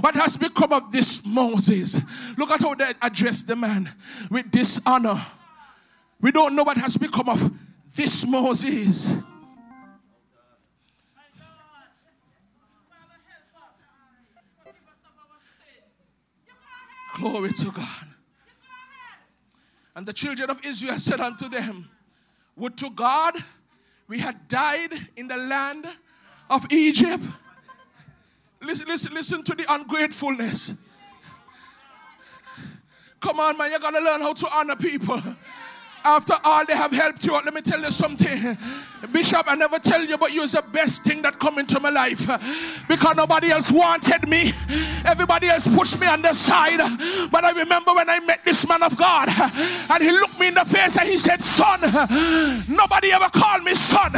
what 0.02 0.14
has 0.16 0.36
become 0.36 0.70
of 0.70 0.92
this 0.92 1.24
Moses. 1.24 1.98
Look 2.36 2.50
at 2.50 2.60
how 2.60 2.74
they 2.74 2.92
address 3.00 3.40
the 3.40 3.56
man 3.56 3.90
with 4.30 4.50
dishonor. 4.50 5.18
We 6.20 6.30
don't 6.30 6.54
know 6.54 6.62
what 6.62 6.76
has 6.76 6.98
become 6.98 7.30
of 7.30 7.50
this 7.94 8.28
Moses. 8.28 9.14
Glory 17.14 17.52
to 17.54 17.70
God. 17.70 18.08
And 19.96 20.04
the 20.04 20.12
children 20.12 20.50
of 20.50 20.62
Israel 20.66 20.98
said 20.98 21.20
unto 21.20 21.48
them, 21.48 21.88
Would 22.56 22.76
to 22.76 22.90
God 22.90 23.42
we 24.08 24.18
had 24.18 24.48
died 24.48 24.92
in 25.16 25.28
the 25.28 25.36
land 25.36 25.86
of 26.48 26.66
Egypt. 26.72 27.22
Listen, 28.60 28.86
listen, 28.88 29.14
listen 29.14 29.44
to 29.44 29.54
the 29.54 29.66
ungratefulness. 29.68 30.74
Come 33.20 33.38
on, 33.40 33.58
man, 33.58 33.70
you 33.70 33.78
gotta 33.78 34.00
learn 34.00 34.20
how 34.20 34.32
to 34.32 34.48
honor 34.52 34.76
people. 34.76 35.22
After 36.04 36.34
all 36.44 36.64
they 36.64 36.74
have 36.74 36.92
helped 36.92 37.24
you, 37.24 37.32
let 37.32 37.52
me 37.52 37.60
tell 37.60 37.80
you 37.80 37.90
something. 37.90 38.56
Bishop, 39.12 39.44
I 39.46 39.54
never 39.54 39.78
tell 39.78 40.04
you, 40.04 40.18
but 40.18 40.32
you 40.32 40.40
was 40.40 40.52
the 40.52 40.62
best 40.72 41.04
thing 41.04 41.22
that 41.22 41.38
come 41.38 41.58
into 41.58 41.78
my 41.80 41.90
life. 41.90 42.26
Because 42.88 43.16
nobody 43.16 43.50
else 43.50 43.70
wanted 43.70 44.28
me. 44.28 44.52
Everybody 45.04 45.48
else 45.48 45.68
pushed 45.68 46.00
me 46.00 46.06
on 46.06 46.22
the 46.22 46.34
side. 46.34 46.80
But 47.30 47.44
I 47.44 47.52
remember 47.52 47.94
when 47.94 48.08
I 48.08 48.20
met 48.20 48.44
this 48.44 48.68
man 48.68 48.82
of 48.82 48.96
God, 48.96 49.28
and 49.28 50.02
he 50.02 50.10
looked 50.10 50.38
me 50.40 50.48
in 50.48 50.54
the 50.54 50.64
face 50.64 50.96
and 50.96 51.08
he 51.08 51.18
said, 51.18 51.42
Son, 51.42 51.80
nobody 52.68 53.12
ever 53.12 53.28
called 53.30 53.62
me 53.64 53.74
son. 53.74 54.12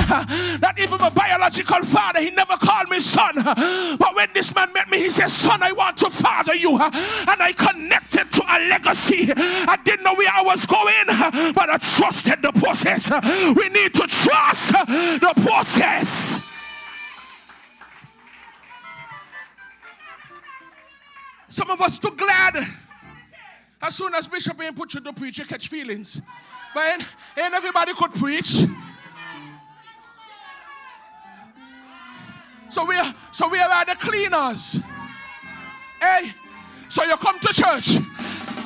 Not 0.60 0.78
even 0.78 0.98
my 0.98 1.10
biological 1.10 1.82
father, 1.82 2.20
he 2.20 2.30
never 2.30 2.56
called 2.56 2.88
me 2.88 3.00
son. 3.00 3.34
But 3.34 4.14
when 4.14 4.28
this 4.34 4.54
man 4.54 4.72
met 4.72 4.88
me, 4.90 4.98
he 4.98 5.10
said, 5.10 5.28
Son, 5.28 5.62
I 5.62 5.72
want 5.72 5.96
to 5.98 6.10
father 6.10 6.54
you. 6.54 6.72
And 6.80 7.42
I 7.42 7.52
connected 7.56 8.30
to 8.32 8.42
a 8.48 8.68
legacy. 8.68 9.32
I 9.36 9.76
didn't 9.84 10.04
know 10.04 10.14
where 10.14 10.30
I 10.32 10.42
was 10.42 10.66
going, 10.66 11.52
but 11.54 11.69
I 11.70 11.78
trusted 11.78 12.42
the 12.42 12.52
process. 12.52 13.10
We 13.56 13.68
need 13.68 13.94
to 13.94 14.06
trust 14.06 14.72
the 14.72 15.32
process. 15.46 16.46
Some 21.48 21.70
of 21.70 21.80
us 21.80 21.98
too 21.98 22.12
glad. 22.16 22.64
As 23.82 23.96
soon 23.96 24.14
as 24.14 24.26
Bishop 24.26 24.60
ain't 24.62 24.76
put 24.76 24.94
you 24.94 25.00
to 25.00 25.12
preach, 25.12 25.38
you 25.38 25.44
catch 25.44 25.68
feelings. 25.68 26.22
But 26.74 26.84
ain't, 26.92 27.16
ain't 27.38 27.54
everybody 27.54 27.92
could 27.94 28.12
preach. 28.12 28.64
So 32.68 32.84
we 32.84 32.96
are 32.96 33.14
so 33.32 33.48
we 33.48 33.58
are 33.58 33.84
the 33.84 33.96
cleaners. 33.96 34.80
Hey, 36.00 36.30
so 36.88 37.02
you 37.02 37.16
come 37.16 37.40
to 37.40 37.48
church 37.52 37.96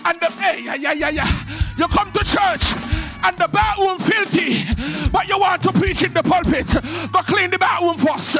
and 0.04 0.20
the 0.20 0.30
hey 0.38 0.64
yeah 0.64 0.74
yeah 0.74 0.92
yeah 0.92 1.08
yeah. 1.08 1.44
You 1.78 1.88
come 1.88 2.12
to 2.12 2.22
church 2.22 2.93
and 3.24 3.38
the 3.38 3.48
bathroom 3.48 3.98
filthy, 3.98 5.10
but 5.10 5.26
you 5.26 5.38
want 5.38 5.62
to 5.62 5.72
preach 5.72 6.02
in 6.02 6.12
the 6.12 6.22
pulpit, 6.22 6.74
but 7.10 7.24
clean 7.24 7.50
the 7.50 7.58
bathroom 7.58 7.96
first. 7.96 8.36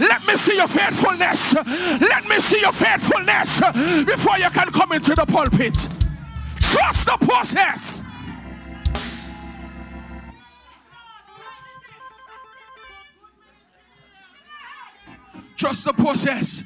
Let 0.00 0.24
me 0.26 0.36
see 0.36 0.56
your 0.56 0.68
faithfulness. 0.68 1.54
Let 2.00 2.28
me 2.28 2.38
see 2.38 2.60
your 2.60 2.72
faithfulness 2.72 3.60
before 4.04 4.38
you 4.38 4.50
can 4.50 4.70
come 4.70 4.92
into 4.92 5.14
the 5.14 5.26
pulpit. 5.26 5.74
Trust 6.60 7.06
the 7.06 7.16
process. 7.20 8.04
Trust 15.56 15.84
the 15.84 15.92
process. 15.92 16.64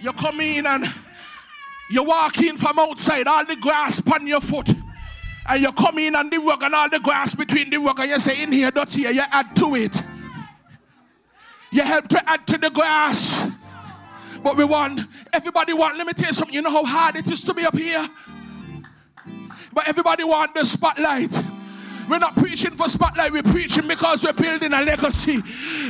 You 0.00 0.12
come 0.12 0.40
in 0.40 0.66
and 0.66 0.84
you 1.90 2.02
walk 2.02 2.40
in 2.40 2.56
from 2.56 2.78
outside, 2.78 3.26
all 3.26 3.44
the 3.44 3.56
grass 3.56 4.06
on 4.10 4.26
your 4.26 4.40
foot. 4.40 4.68
And 5.48 5.60
you 5.60 5.72
come 5.72 5.98
in 5.98 6.14
and 6.14 6.30
the 6.30 6.38
rug 6.38 6.62
and 6.62 6.74
all 6.74 6.88
the 6.88 7.00
grass 7.00 7.34
between 7.34 7.70
the 7.70 7.78
rug, 7.78 7.98
and 8.00 8.10
you 8.10 8.18
say, 8.20 8.42
In 8.42 8.52
here, 8.52 8.70
not 8.74 8.92
here, 8.92 9.10
you 9.10 9.22
add 9.30 9.54
to 9.56 9.74
it. 9.74 10.00
You 11.70 11.82
help 11.82 12.08
to 12.08 12.30
add 12.30 12.46
to 12.48 12.58
the 12.58 12.70
grass. 12.70 13.50
But 14.42 14.56
we 14.56 14.64
want, 14.64 15.00
everybody 15.32 15.72
want, 15.72 15.96
let 15.96 16.06
me 16.06 16.12
tell 16.12 16.28
you 16.28 16.34
something, 16.34 16.54
you 16.54 16.62
know 16.62 16.70
how 16.70 16.84
hard 16.84 17.16
it 17.16 17.30
is 17.30 17.42
to 17.44 17.54
be 17.54 17.64
up 17.64 17.76
here? 17.76 18.06
But 19.72 19.88
everybody 19.88 20.24
want 20.24 20.54
the 20.54 20.66
spotlight. 20.66 21.32
We're 22.12 22.18
not 22.18 22.36
preaching 22.36 22.72
for 22.72 22.90
spotlight, 22.90 23.32
we're 23.32 23.42
preaching 23.42 23.88
because 23.88 24.22
we're 24.22 24.34
building 24.34 24.74
a 24.74 24.82
legacy. 24.82 25.40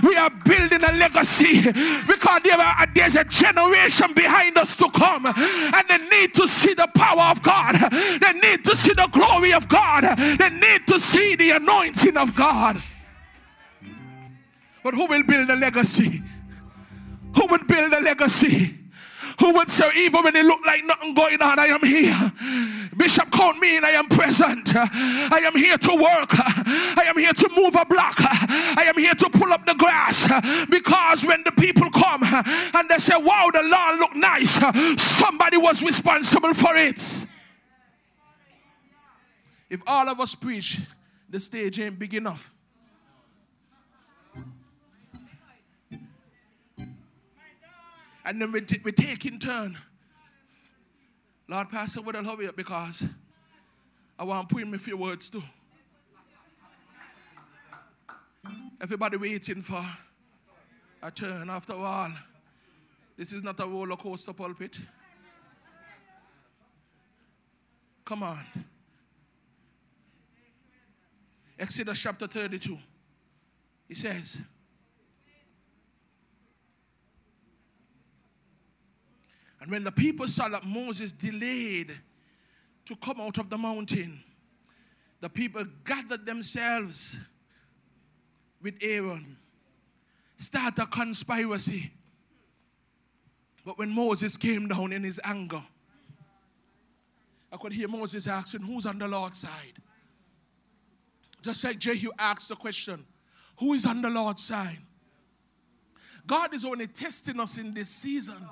We 0.04 0.14
are 0.14 0.30
building 0.30 0.84
a 0.84 0.92
legacy 0.92 1.62
because 1.62 2.42
there 2.44 2.60
are, 2.60 2.86
there's 2.94 3.16
a 3.16 3.24
generation 3.24 4.14
behind 4.14 4.56
us 4.56 4.76
to 4.76 4.88
come 4.94 5.26
and 5.26 5.88
they 5.88 5.98
need 5.98 6.32
to 6.34 6.46
see 6.46 6.74
the 6.74 6.86
power 6.94 7.32
of 7.32 7.42
God. 7.42 7.74
They 8.20 8.32
need 8.34 8.64
to 8.66 8.76
see 8.76 8.92
the 8.92 9.08
glory 9.10 9.52
of 9.52 9.66
God. 9.66 10.16
They 10.16 10.48
need 10.48 10.86
to 10.86 11.00
see 11.00 11.34
the 11.34 11.50
anointing 11.50 12.16
of 12.16 12.36
God. 12.36 12.76
But 14.84 14.94
who 14.94 15.06
will 15.06 15.24
build 15.24 15.50
a 15.50 15.56
legacy? 15.56 16.22
Who 17.34 17.46
would 17.48 17.66
build 17.66 17.94
a 17.94 18.00
legacy? 18.00 18.78
who 19.40 19.52
would 19.54 19.68
say, 19.68 19.90
even 19.96 20.22
when 20.22 20.36
it 20.36 20.44
looked 20.44 20.66
like 20.66 20.84
nothing 20.84 21.14
going 21.14 21.42
on, 21.42 21.58
I 21.58 21.66
am 21.66 21.82
here. 21.82 22.32
Bishop 22.96 23.30
called 23.52 23.62
me 23.62 23.76
and 23.76 23.86
I 23.86 23.90
am 23.90 24.08
present. 24.08 24.74
I 24.74 25.42
am 25.44 25.56
here 25.56 25.78
to 25.78 25.94
work. 25.94 26.30
I 26.32 27.04
am 27.08 27.18
here 27.18 27.32
to 27.32 27.48
move 27.56 27.74
a 27.74 27.84
block. 27.84 28.14
I 28.18 28.84
am 28.86 28.98
here 28.98 29.14
to 29.14 29.30
pull 29.30 29.52
up 29.52 29.66
the 29.66 29.74
grass. 29.74 30.26
Because 30.68 31.24
when 31.24 31.42
the 31.44 31.52
people 31.52 31.90
come 31.90 32.22
and 32.22 32.88
they 32.88 32.98
say, 32.98 33.16
wow, 33.16 33.50
the 33.52 33.62
lawn 33.62 33.98
look 33.98 34.14
nice, 34.16 34.60
somebody 35.02 35.56
was 35.56 35.82
responsible 35.82 36.54
for 36.54 36.76
it. 36.76 37.26
If 39.70 39.82
all 39.86 40.08
of 40.08 40.20
us 40.20 40.34
preach, 40.34 40.80
the 41.28 41.40
stage 41.40 41.80
ain't 41.80 41.98
big 41.98 42.14
enough. 42.14 42.52
And 48.24 48.40
then 48.40 48.52
we, 48.52 48.60
t- 48.60 48.80
we 48.84 48.92
take 48.92 49.26
in 49.26 49.40
turn. 49.40 49.76
Lord, 51.48 51.70
Pastor, 51.70 52.02
would 52.02 52.14
I 52.14 52.20
love 52.20 52.40
you 52.40 52.52
because 52.52 53.08
I 54.18 54.24
want 54.24 54.48
to 54.48 54.54
put 54.54 54.62
in 54.62 54.74
a 54.74 54.78
few 54.78 54.96
words 54.96 55.30
too. 55.30 55.42
Everybody 58.80 59.16
waiting 59.16 59.62
for 59.62 59.84
a 61.02 61.10
turn 61.10 61.48
after 61.50 61.74
all. 61.74 62.10
This 63.16 63.32
is 63.32 63.42
not 63.42 63.60
a 63.60 63.66
roller 63.66 63.96
coaster 63.96 64.32
pulpit. 64.32 64.78
Come 68.04 68.24
on. 68.24 68.44
Exodus 71.58 72.00
chapter 72.00 72.26
32. 72.26 72.76
He 73.86 73.94
says, 73.94 74.40
And 79.60 79.70
when 79.70 79.84
the 79.84 79.92
people 79.92 80.26
saw 80.26 80.48
that 80.48 80.64
Moses 80.64 81.12
delayed 81.12 81.92
to 82.86 82.96
come 82.96 83.20
out 83.20 83.38
of 83.38 83.48
the 83.48 83.58
mountain, 83.58 84.22
the 85.20 85.28
people 85.28 85.64
gathered 85.84 86.26
themselves 86.26 87.18
with 88.60 88.74
Aaron, 88.80 89.36
start 90.36 90.78
a 90.78 90.86
conspiracy. 90.86 91.92
But 93.64 93.78
when 93.78 93.90
Moses 93.90 94.36
came 94.36 94.68
down 94.68 94.92
in 94.92 95.04
his 95.04 95.20
anger, 95.22 95.62
I 97.52 97.56
could 97.56 97.72
hear 97.72 97.86
Moses 97.88 98.26
asking, 98.26 98.62
Who's 98.62 98.86
on 98.86 98.98
the 98.98 99.06
Lord's 99.06 99.38
side? 99.38 99.74
Just 101.42 101.62
like 101.64 101.78
Jehu 101.78 102.10
asked 102.18 102.48
the 102.48 102.56
question, 102.56 103.04
Who 103.58 103.74
is 103.74 103.86
on 103.86 104.02
the 104.02 104.10
Lord's 104.10 104.42
side? 104.42 104.78
God 106.26 106.54
is 106.54 106.64
only 106.64 106.86
testing 106.86 107.38
us 107.40 107.58
in 107.58 107.74
this 107.74 107.88
season 107.88 108.48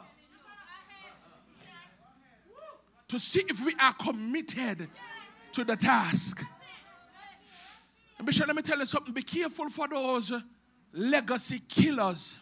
to 3.11 3.19
see 3.19 3.43
if 3.49 3.65
we 3.65 3.75
are 3.81 3.93
committed 3.95 4.89
to 5.53 5.65
the 5.65 5.77
task. 5.77 6.45
And 8.17 8.27
Bishop, 8.27 8.47
let 8.47 8.55
me 8.55 8.63
tell 8.63 8.79
you 8.79 8.87
something. 8.87 9.13
Be 9.13 9.23
careful 9.23 9.69
for 9.69 9.89
those 9.89 10.33
legacy 10.93 11.61
killers. 11.69 12.39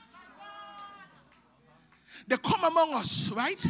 They 2.26 2.37
come 2.37 2.64
among 2.64 2.94
us, 2.94 3.31
right? 3.31 3.64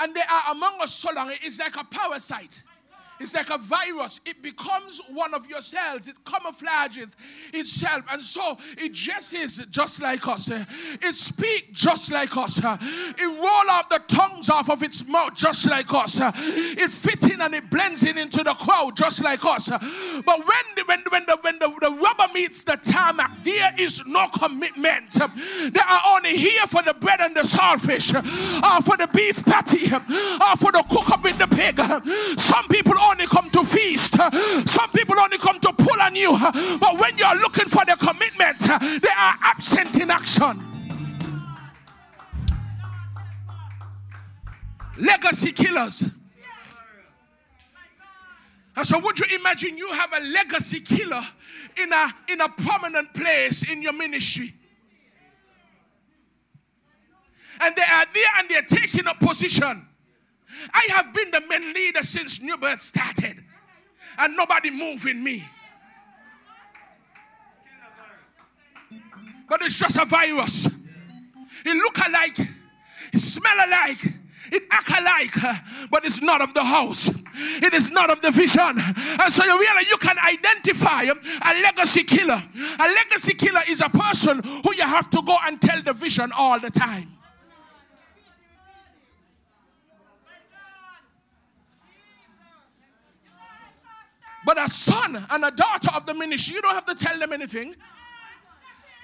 And 0.00 0.14
they 0.14 0.20
are 0.20 0.52
among 0.52 0.80
us 0.80 0.94
so 0.94 1.10
long, 1.14 1.30
it's 1.42 1.58
like 1.58 1.76
a 1.76 1.84
parasite. 1.84 2.62
It's 3.20 3.34
like 3.34 3.50
a 3.50 3.58
virus. 3.58 4.20
It 4.24 4.42
becomes 4.42 5.00
one 5.12 5.34
of 5.34 5.48
your 5.48 5.60
cells. 5.60 6.08
It 6.08 6.16
camouflages 6.24 7.16
itself. 7.52 8.04
And 8.12 8.22
so 8.22 8.58
it 8.76 8.92
just 8.92 9.34
is 9.34 9.66
just 9.70 10.02
like 10.02 10.26
us. 10.26 10.50
It 10.50 11.14
speaks 11.14 11.80
just 11.80 12.12
like 12.12 12.36
us. 12.36 12.58
It 12.58 13.26
roll 13.26 13.70
out 13.70 13.90
the 13.90 14.00
tongues 14.08 14.50
off 14.50 14.70
of 14.70 14.82
its 14.82 15.06
mouth 15.08 15.34
just 15.34 15.68
like 15.68 15.92
us. 15.92 16.18
It 16.20 16.90
fits 16.90 17.28
in 17.28 17.40
and 17.40 17.54
it 17.54 17.70
blends 17.70 18.04
in 18.04 18.18
into 18.18 18.42
the 18.44 18.54
crowd 18.54 18.96
just 18.96 19.22
like 19.22 19.44
us. 19.44 19.68
But 19.68 20.38
when 20.38 20.64
the, 20.76 20.84
when, 20.86 21.02
when, 21.10 21.26
the, 21.26 21.38
when 21.40 21.58
the, 21.58 21.68
the 21.80 21.90
rubber 21.90 22.32
meets 22.32 22.62
the 22.62 22.76
tarmac, 22.76 23.44
there 23.44 23.74
is 23.78 24.06
no 24.06 24.28
commitment. 24.28 25.10
They 25.12 25.80
are 25.80 26.00
only 26.14 26.36
here 26.36 26.66
for 26.66 26.82
the 26.82 26.94
bread 26.94 27.20
and 27.20 27.34
the 27.34 27.40
saltfish, 27.40 28.14
or 28.14 28.82
for 28.82 28.96
the 28.96 29.08
beef 29.08 29.44
patty, 29.44 29.86
or 29.94 30.56
for 30.56 30.72
the 30.72 30.84
cook 30.88 31.10
up 31.10 31.24
in 31.26 31.36
the 31.38 31.46
pig. 31.46 31.78
Some 32.38 32.66
people 32.68 32.94
only 33.08 33.26
come 33.26 33.50
to 33.50 33.64
feast. 33.64 34.14
Some 34.68 34.90
people 34.90 35.18
only 35.18 35.38
come 35.38 35.58
to 35.60 35.72
pull 35.72 36.00
on 36.00 36.14
you. 36.14 36.36
But 36.78 36.98
when 36.98 37.16
you 37.18 37.24
are 37.24 37.36
looking 37.36 37.66
for 37.66 37.84
the 37.84 37.96
commitment, 37.96 38.58
they 39.00 39.08
are 39.08 39.34
absent 39.42 39.98
in 40.00 40.10
action. 40.10 40.64
Legacy 44.98 45.52
killers. 45.52 46.04
And 48.76 48.86
so 48.86 48.98
would 49.00 49.18
you 49.18 49.26
imagine 49.36 49.76
you 49.76 49.88
have 49.92 50.12
a 50.12 50.20
legacy 50.20 50.80
killer 50.80 51.22
in 51.82 51.92
a 51.92 52.14
in 52.28 52.40
a 52.40 52.48
prominent 52.48 53.12
place 53.12 53.68
in 53.68 53.82
your 53.82 53.92
ministry? 53.92 54.54
And 57.60 57.74
they 57.74 57.82
are 57.82 58.06
there 58.14 58.24
and 58.38 58.48
they're 58.48 58.62
taking 58.62 59.06
a 59.08 59.14
position. 59.14 59.87
I 60.72 60.86
have 60.90 61.12
been 61.12 61.30
the 61.30 61.42
main 61.48 61.72
leader 61.72 62.02
since 62.02 62.40
New 62.40 62.56
Birth 62.56 62.80
started. 62.80 63.44
and 64.18 64.36
nobody 64.36 64.70
moving 64.70 65.22
me. 65.22 65.44
But 69.48 69.62
it's 69.62 69.76
just 69.76 69.96
a 69.96 70.04
virus. 70.04 70.66
It 71.64 71.74
look 71.74 71.98
alike, 72.06 72.38
it 73.12 73.18
smell 73.18 73.56
alike, 73.66 74.04
it 74.52 74.62
act 74.70 74.90
alike, 74.90 75.34
but 75.90 76.04
it's 76.04 76.20
not 76.20 76.42
of 76.42 76.54
the 76.54 76.62
house. 76.62 77.08
It 77.62 77.72
is 77.72 77.90
not 77.90 78.10
of 78.10 78.20
the 78.20 78.30
vision. 78.30 78.60
And 78.60 79.32
so 79.32 79.44
you 79.44 79.58
realize 79.58 79.88
you 79.88 79.96
can 79.96 80.16
identify 80.18 81.02
a 81.02 81.62
legacy 81.62 82.02
killer. 82.02 82.42
A 82.78 82.84
legacy 82.84 83.34
killer 83.34 83.62
is 83.68 83.80
a 83.80 83.88
person 83.88 84.42
who 84.42 84.74
you 84.74 84.82
have 84.82 85.08
to 85.10 85.22
go 85.22 85.36
and 85.46 85.60
tell 85.60 85.82
the 85.82 85.92
vision 85.92 86.30
all 86.36 86.58
the 86.60 86.70
time. 86.70 87.17
But 94.48 94.58
a 94.58 94.70
son 94.70 95.22
and 95.28 95.44
a 95.44 95.50
daughter 95.50 95.90
of 95.94 96.06
the 96.06 96.14
ministry, 96.14 96.54
you 96.54 96.62
don't 96.62 96.72
have 96.72 96.86
to 96.86 96.94
tell 96.94 97.18
them 97.18 97.34
anything. 97.34 97.76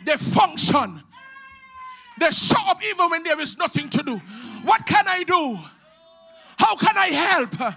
They 0.02 0.16
function. 0.16 1.02
They 2.18 2.30
show 2.30 2.66
up 2.66 2.82
even 2.82 3.10
when 3.10 3.22
there 3.24 3.38
is 3.38 3.58
nothing 3.58 3.90
to 3.90 4.02
do. 4.02 4.16
What 4.64 4.86
can 4.86 5.04
I 5.06 5.22
do? 5.22 5.58
How 6.56 6.76
can 6.76 6.96
I 6.96 7.08
help? 7.08 7.76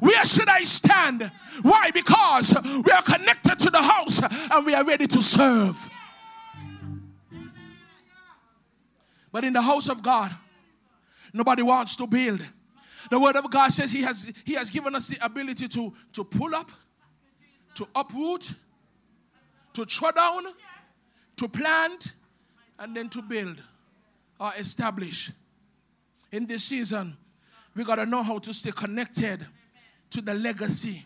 Where 0.00 0.26
should 0.26 0.50
I 0.50 0.64
stand? 0.64 1.32
Why? 1.62 1.90
Because 1.90 2.54
we 2.62 2.92
are 2.92 3.00
connected 3.00 3.58
to 3.60 3.70
the 3.70 3.80
house 3.80 4.20
and 4.50 4.66
we 4.66 4.74
are 4.74 4.84
ready 4.84 5.06
to 5.06 5.22
serve. 5.22 5.88
But 9.32 9.44
in 9.44 9.54
the 9.54 9.62
house 9.62 9.88
of 9.88 10.02
God, 10.02 10.32
nobody 11.32 11.62
wants 11.62 11.96
to 11.96 12.06
build. 12.06 12.44
The 13.10 13.18
word 13.18 13.36
of 13.36 13.50
God 13.50 13.72
says 13.72 13.92
he 13.92 14.02
has, 14.02 14.32
he 14.44 14.54
has 14.54 14.70
given 14.70 14.94
us 14.94 15.08
the 15.08 15.24
ability 15.24 15.68
to, 15.68 15.92
to 16.12 16.24
pull 16.24 16.54
up, 16.54 16.70
to 17.74 17.86
uproot, 17.94 18.52
to 19.74 19.84
throw 19.84 20.10
down, 20.10 20.44
to 21.36 21.48
plant, 21.48 22.12
and 22.78 22.96
then 22.96 23.08
to 23.10 23.22
build 23.22 23.60
or 24.40 24.50
establish. 24.58 25.30
In 26.32 26.46
this 26.46 26.64
season, 26.64 27.16
we 27.74 27.84
got 27.84 27.96
to 27.96 28.06
know 28.06 28.22
how 28.22 28.38
to 28.38 28.54
stay 28.54 28.70
connected 28.70 29.44
to 30.10 30.20
the 30.20 30.34
legacy. 30.34 31.04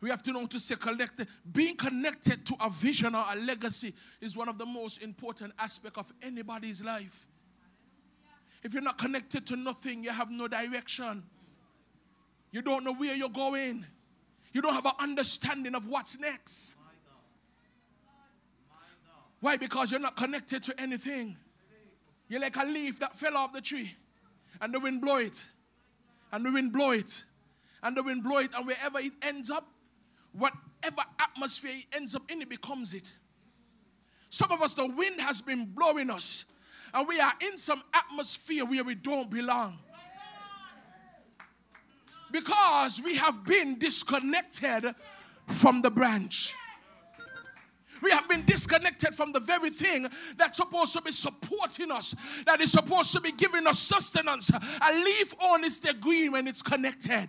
We 0.00 0.10
have 0.10 0.22
to 0.24 0.32
know 0.32 0.44
to 0.46 0.60
stay 0.60 0.74
connected. 0.74 1.28
Being 1.50 1.76
connected 1.76 2.44
to 2.46 2.54
a 2.60 2.68
vision 2.68 3.14
or 3.14 3.24
a 3.30 3.36
legacy 3.36 3.94
is 4.20 4.36
one 4.36 4.48
of 4.48 4.58
the 4.58 4.66
most 4.66 5.02
important 5.02 5.54
aspects 5.58 5.98
of 5.98 6.12
anybody's 6.22 6.84
life. 6.84 7.26
If 8.64 8.72
you're 8.72 8.82
not 8.82 8.96
connected 8.96 9.46
to 9.48 9.56
nothing, 9.56 10.02
you 10.02 10.10
have 10.10 10.30
no 10.30 10.48
direction. 10.48 11.22
You 12.50 12.62
don't 12.62 12.82
know 12.82 12.94
where 12.94 13.14
you're 13.14 13.28
going. 13.28 13.84
You 14.52 14.62
don't 14.62 14.74
have 14.74 14.86
an 14.86 14.92
understanding 15.00 15.74
of 15.74 15.86
what's 15.86 16.18
next. 16.18 16.76
Why? 19.40 19.58
Because 19.58 19.90
you're 19.90 20.00
not 20.00 20.16
connected 20.16 20.62
to 20.62 20.80
anything. 20.80 21.36
You're 22.28 22.40
like 22.40 22.56
a 22.56 22.64
leaf 22.64 22.98
that 23.00 23.14
fell 23.14 23.36
off 23.36 23.52
the 23.52 23.60
tree, 23.60 23.92
and 24.62 24.72
the 24.72 24.80
wind 24.80 25.02
blow 25.02 25.16
it, 25.16 25.44
and 26.32 26.46
the 26.46 26.50
wind 26.50 26.72
blow 26.72 26.92
it, 26.92 27.22
and 27.82 27.94
the 27.94 28.02
wind 28.02 28.24
blow 28.24 28.38
it, 28.38 28.50
and 28.56 28.66
wherever 28.66 28.98
it 28.98 29.12
ends 29.20 29.50
up, 29.50 29.68
whatever 30.32 31.02
atmosphere 31.20 31.72
it 31.74 31.94
ends 31.94 32.14
up 32.14 32.22
in, 32.30 32.40
it 32.40 32.48
becomes 32.48 32.94
it. 32.94 33.12
Some 34.30 34.50
of 34.50 34.62
us, 34.62 34.72
the 34.72 34.86
wind 34.86 35.20
has 35.20 35.42
been 35.42 35.66
blowing 35.66 36.08
us, 36.08 36.46
and 36.94 37.08
we 37.08 37.18
are 37.20 37.32
in 37.40 37.58
some 37.58 37.82
atmosphere 37.92 38.64
where 38.64 38.84
we 38.84 38.94
don't 38.94 39.28
belong. 39.28 39.78
Because 42.30 43.00
we 43.04 43.16
have 43.16 43.44
been 43.44 43.78
disconnected 43.78 44.94
from 45.48 45.82
the 45.82 45.90
branch. 45.90 46.54
We 48.02 48.10
have 48.10 48.28
been 48.28 48.44
disconnected 48.44 49.14
from 49.14 49.32
the 49.32 49.40
very 49.40 49.70
thing 49.70 50.08
that's 50.36 50.58
supposed 50.58 50.92
to 50.94 51.02
be 51.02 51.10
supporting 51.12 51.90
us, 51.90 52.14
that 52.44 52.60
is 52.60 52.72
supposed 52.72 53.12
to 53.12 53.20
be 53.20 53.32
giving 53.32 53.66
us 53.66 53.78
sustenance. 53.78 54.50
A 54.50 54.92
leaf 54.92 55.34
on 55.40 55.62
the 55.62 55.96
green 56.00 56.32
when 56.32 56.46
it's 56.46 56.62
connected. 56.62 57.28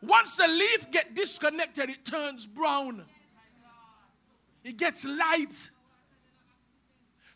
Once 0.00 0.36
the 0.36 0.48
leaf 0.48 0.90
get 0.90 1.14
disconnected, 1.14 1.90
it 1.90 2.04
turns 2.04 2.46
brown. 2.46 3.04
It 4.64 4.76
gets 4.76 5.04
light. 5.04 5.70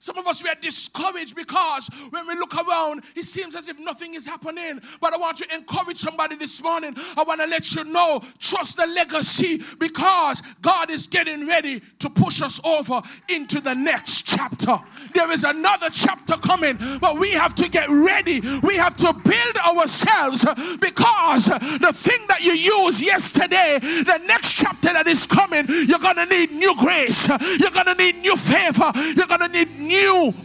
Some 0.02 0.18
of 0.18 0.26
us 0.26 0.42
we 0.42 0.50
are 0.50 0.56
discouraged 0.60 1.36
because 1.36 1.88
when 2.10 2.26
we 2.26 2.34
look 2.34 2.56
around, 2.56 3.04
it 3.14 3.24
seems 3.24 3.54
as 3.54 3.68
if 3.68 3.78
nothing 3.78 4.14
is 4.14 4.26
happening. 4.26 4.80
But 5.00 5.14
I 5.14 5.16
want 5.16 5.36
to 5.36 5.54
encourage 5.54 5.96
somebody 5.96 6.34
this 6.34 6.60
morning. 6.60 6.96
I 7.16 7.22
want 7.22 7.40
to 7.40 7.46
let 7.46 7.72
you 7.76 7.84
know, 7.84 8.20
trust 8.40 8.78
the 8.78 8.86
legacy 8.88 9.62
because 9.78 10.42
God 10.60 10.90
is 10.90 11.06
getting 11.06 11.46
ready 11.46 11.80
to 12.00 12.10
push 12.10 12.42
us 12.42 12.60
over 12.64 13.00
into 13.28 13.60
the 13.60 13.74
next 13.74 14.26
chapter. 14.26 14.76
There 15.14 15.30
is 15.30 15.44
another 15.44 15.88
chapter 15.88 16.34
coming, 16.34 16.78
but 17.00 17.16
we 17.16 17.30
have 17.30 17.54
to 17.54 17.68
get 17.68 17.88
ready. 17.88 18.40
We 18.64 18.74
have 18.78 18.96
to 18.96 19.12
build 19.12 19.56
ourselves 19.64 20.44
because 20.80 21.44
the 21.44 21.92
thing 21.94 22.26
that 22.26 22.40
you 22.40 22.54
used 22.54 23.02
yesterday, 23.02 23.78
the 23.78 24.20
next 24.26 24.54
chapter 24.54 24.92
that 24.92 25.06
is 25.06 25.28
coming, 25.28 25.66
you're 25.68 26.00
going 26.00 26.16
to 26.16 26.26
need 26.26 26.50
new 26.50 26.74
grace. 26.76 27.28
You're 27.28 27.70
going 27.70 27.86
to 27.86 27.94
need 27.94 28.16
new 28.16 28.36
favor. 28.36 28.90
You're 29.14 29.28
going 29.28 29.42
to 29.42 29.48
need 29.48 29.78
new 29.78 29.91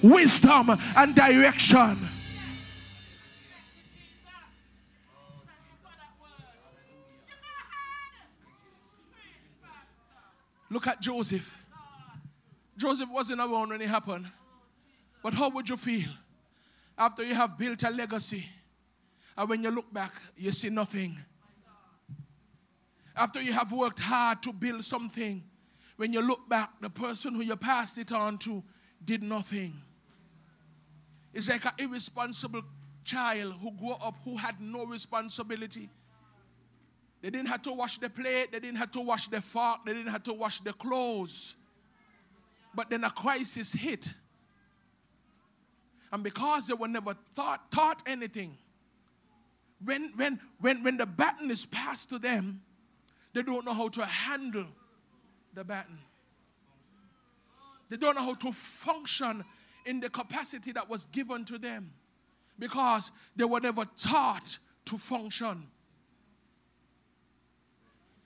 wisdom 0.04 0.78
and 0.96 1.16
direction. 1.16 2.10
Look 10.70 10.88
at 10.88 11.02
Joseph. 11.02 11.66
Joseph 12.76 13.10
wasn't 13.10 13.40
around 13.40 13.70
when 13.70 13.82
it 13.82 13.88
happened. 13.88 14.28
But 15.24 15.34
how 15.34 15.50
would 15.50 15.68
you 15.68 15.78
feel 15.78 16.10
after 16.98 17.24
you 17.24 17.34
have 17.34 17.58
built 17.58 17.84
a 17.84 17.90
legacy 17.90 18.46
and 19.38 19.50
when 19.50 19.64
you 19.64 19.72
look 19.72 19.92
back, 19.94 20.14
you 20.36 20.52
see 20.52 20.70
nothing? 20.70 21.18
After 23.16 23.42
you 23.42 23.52
have 23.54 23.72
worked 23.72 24.00
hard 24.00 24.44
to 24.44 24.54
build 24.54 24.84
something, 24.84 25.44
when 25.96 26.14
you 26.14 26.22
look 26.22 26.48
back, 26.48 26.70
the 26.80 26.90
person 26.90 27.34
who 27.34 27.42
you 27.42 27.56
passed 27.56 27.98
it 27.98 28.12
on 28.12 28.38
to 28.40 28.64
did 29.08 29.24
nothing. 29.24 29.74
It's 31.34 31.50
like 31.50 31.66
an 31.66 31.72
irresponsible 31.80 32.62
child 33.04 33.56
who 33.62 33.72
grew 33.72 33.94
up 33.94 34.16
who 34.24 34.38
had 34.38 34.60
no 34.60 34.86
responsibility. 34.86 35.90
They 37.22 37.32
didn't 37.32 37.48
have 37.48 37.64
to 37.64 37.72
wash 37.72 37.98
the 37.98 38.10
plate, 38.10 38.52
they 38.52 38.60
didn't 38.60 38.78
have 38.78 38.92
to 38.92 39.02
wash 39.02 39.28
the 39.28 39.42
fork, 39.42 39.80
they 39.86 39.94
didn't 39.94 40.12
have 40.12 40.24
to 40.24 40.34
wash 40.34 40.60
the 40.60 40.74
clothes. 40.74 41.56
But 42.76 42.90
then 42.90 43.04
a 43.06 43.10
crisis 43.10 43.74
hit. 43.74 44.14
And 46.12 46.24
because 46.24 46.68
they 46.68 46.74
were 46.74 46.88
never 46.88 47.16
taught, 47.34 47.72
taught 47.72 48.04
anything, 48.06 48.56
when, 49.84 50.12
when, 50.16 50.40
when, 50.60 50.84
when 50.84 50.98
the 50.98 51.06
baton 51.06 51.50
is 51.50 51.66
passed 51.66 52.10
to 52.10 52.20
them, 52.20 52.62
they 53.34 53.42
don't 53.42 53.66
know 53.66 53.74
how 53.74 53.88
to 53.90 54.06
handle 54.06 54.66
the 55.54 55.64
baton. 55.64 55.98
They 57.90 57.98
don't 57.98 58.16
know 58.16 58.24
how 58.24 58.36
to 58.36 58.52
function 58.52 59.44
in 59.86 60.00
the 60.00 60.10
capacity 60.10 60.72
that 60.74 60.90
was 60.90 61.06
given 61.06 61.46
to 61.46 61.58
them 61.58 61.92
because 62.60 63.12
they 63.36 63.46
were 63.46 63.60
never 63.60 63.86
taught 63.98 64.58
to 64.86 64.98
function. 64.98 65.64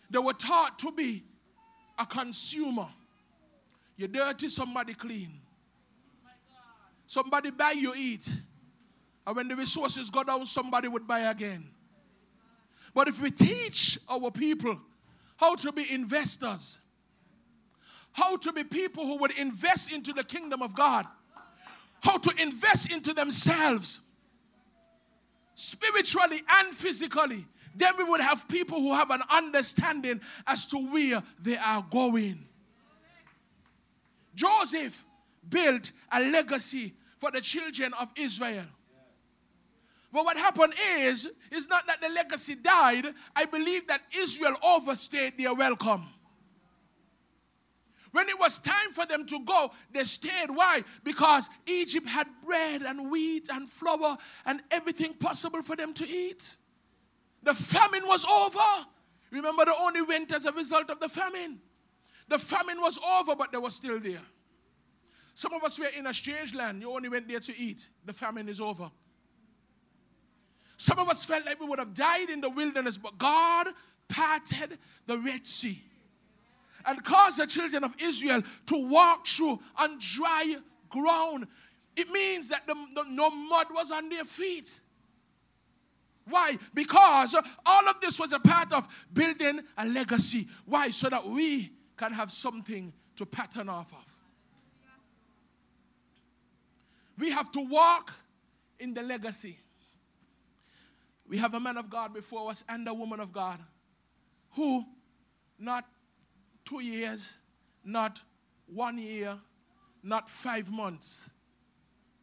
They 0.09 0.19
were 0.19 0.33
taught 0.33 0.77
to 0.79 0.91
be 0.91 1.23
a 1.97 2.05
consumer. 2.05 2.87
You're 3.95 4.07
dirty, 4.07 4.47
somebody 4.47 4.93
clean. 4.93 5.39
Somebody 7.05 7.51
buy, 7.51 7.71
you 7.71 7.93
eat. 7.95 8.33
And 9.25 9.35
when 9.35 9.47
the 9.47 9.55
resources 9.55 10.09
go 10.09 10.23
down, 10.23 10.45
somebody 10.45 10.87
would 10.87 11.07
buy 11.07 11.19
again. 11.19 11.69
But 12.93 13.07
if 13.07 13.21
we 13.21 13.31
teach 13.31 13.99
our 14.09 14.31
people 14.31 14.77
how 15.37 15.55
to 15.55 15.71
be 15.71 15.91
investors, 15.91 16.80
how 18.13 18.37
to 18.37 18.51
be 18.51 18.63
people 18.63 19.05
who 19.05 19.17
would 19.17 19.31
invest 19.37 19.91
into 19.91 20.13
the 20.13 20.23
kingdom 20.23 20.61
of 20.61 20.75
God, 20.75 21.05
how 22.01 22.17
to 22.17 22.41
invest 22.41 22.91
into 22.91 23.13
themselves 23.13 24.01
spiritually 25.53 26.41
and 26.49 26.73
physically, 26.73 27.45
then 27.75 27.93
we 27.97 28.03
would 28.03 28.21
have 28.21 28.47
people 28.47 28.79
who 28.79 28.93
have 28.93 29.11
an 29.11 29.21
understanding 29.29 30.19
as 30.47 30.65
to 30.67 30.77
where 30.77 31.23
they 31.41 31.57
are 31.57 31.85
going. 31.89 32.45
Joseph 34.35 35.05
built 35.49 35.91
a 36.11 36.19
legacy 36.19 36.93
for 37.17 37.31
the 37.31 37.41
children 37.41 37.91
of 37.99 38.09
Israel. 38.15 38.65
But 40.11 40.25
what 40.25 40.35
happened 40.35 40.73
is, 40.97 41.31
is 41.51 41.69
not 41.69 41.87
that 41.87 42.01
the 42.01 42.09
legacy 42.09 42.55
died. 42.55 43.05
I 43.35 43.45
believe 43.45 43.87
that 43.87 44.01
Israel 44.17 44.55
overstayed 44.63 45.37
their 45.37 45.53
welcome. 45.53 46.05
When 48.11 48.27
it 48.27 48.37
was 48.37 48.59
time 48.59 48.91
for 48.91 49.05
them 49.05 49.25
to 49.27 49.43
go, 49.45 49.71
they 49.91 50.03
stayed. 50.03 50.49
Why? 50.49 50.83
Because 51.03 51.49
Egypt 51.65 52.07
had 52.07 52.27
bread 52.45 52.81
and 52.81 53.09
wheat 53.09 53.49
and 53.51 53.67
flour 53.67 54.17
and 54.45 54.61
everything 54.69 55.13
possible 55.13 55.61
for 55.61 55.75
them 55.75 55.93
to 55.93 56.07
eat. 56.07 56.57
The 57.43 57.53
famine 57.53 58.05
was 58.05 58.25
over. 58.25 58.85
Remember, 59.31 59.63
they 59.63 59.71
only 59.79 60.01
went 60.01 60.33
as 60.33 60.45
a 60.45 60.51
result 60.51 60.89
of 60.89 60.99
the 60.99 61.07
famine. 61.07 61.59
The 62.27 62.37
famine 62.37 62.81
was 62.81 62.99
over, 62.99 63.35
but 63.35 63.51
they 63.51 63.57
were 63.57 63.69
still 63.69 63.99
there. 63.99 64.21
Some 65.33 65.53
of 65.53 65.63
us 65.63 65.79
were 65.79 65.87
in 65.97 66.05
a 66.07 66.13
strange 66.13 66.53
land. 66.53 66.81
You 66.81 66.91
only 66.91 67.07
went 67.07 67.29
there 67.29 67.39
to 67.39 67.57
eat. 67.57 67.87
The 68.05 68.13
famine 68.13 68.49
is 68.49 68.59
over. 68.59 68.91
Some 70.75 70.99
of 70.99 71.07
us 71.07 71.23
felt 71.23 71.45
like 71.45 71.61
we 71.61 71.67
would 71.67 71.79
have 71.79 71.93
died 71.93 72.29
in 72.29 72.41
the 72.41 72.49
wilderness, 72.49 72.97
but 72.97 73.17
God 73.17 73.67
parted 74.09 74.77
the 75.07 75.17
Red 75.17 75.45
Sea 75.45 75.81
and 76.85 77.03
caused 77.03 77.39
the 77.39 77.47
children 77.47 77.83
of 77.83 77.95
Israel 77.99 78.41
to 78.67 78.89
walk 78.89 79.27
through 79.27 79.59
on 79.77 79.97
dry 79.99 80.55
ground. 80.89 81.47
It 81.95 82.09
means 82.09 82.49
that 82.49 82.65
the, 82.67 82.75
the, 82.95 83.05
no 83.09 83.29
mud 83.29 83.67
was 83.73 83.91
on 83.91 84.09
their 84.09 84.23
feet. 84.23 84.79
Why? 86.25 86.57
Because 86.73 87.35
all 87.65 87.89
of 87.89 87.99
this 87.99 88.19
was 88.19 88.31
a 88.31 88.39
part 88.39 88.71
of 88.71 88.87
building 89.11 89.59
a 89.77 89.85
legacy. 89.85 90.47
Why? 90.65 90.89
So 90.89 91.09
that 91.09 91.25
we 91.25 91.71
can 91.97 92.13
have 92.13 92.31
something 92.31 92.93
to 93.15 93.25
pattern 93.25 93.69
off 93.69 93.91
of. 93.93 94.05
We 97.17 97.31
have 97.31 97.51
to 97.51 97.59
walk 97.59 98.13
in 98.79 98.93
the 98.93 99.03
legacy. 99.03 99.59
We 101.27 101.37
have 101.37 101.53
a 101.53 101.59
man 101.59 101.77
of 101.77 101.89
God 101.89 102.13
before 102.13 102.49
us 102.49 102.63
and 102.67 102.87
a 102.87 102.93
woman 102.93 103.19
of 103.19 103.31
God 103.31 103.59
who, 104.51 104.83
not 105.59 105.85
two 106.71 106.79
years, 106.79 107.37
not 107.83 108.21
one 108.65 108.97
year, 108.97 109.37
not 110.03 110.29
five 110.29 110.71
months, 110.71 111.29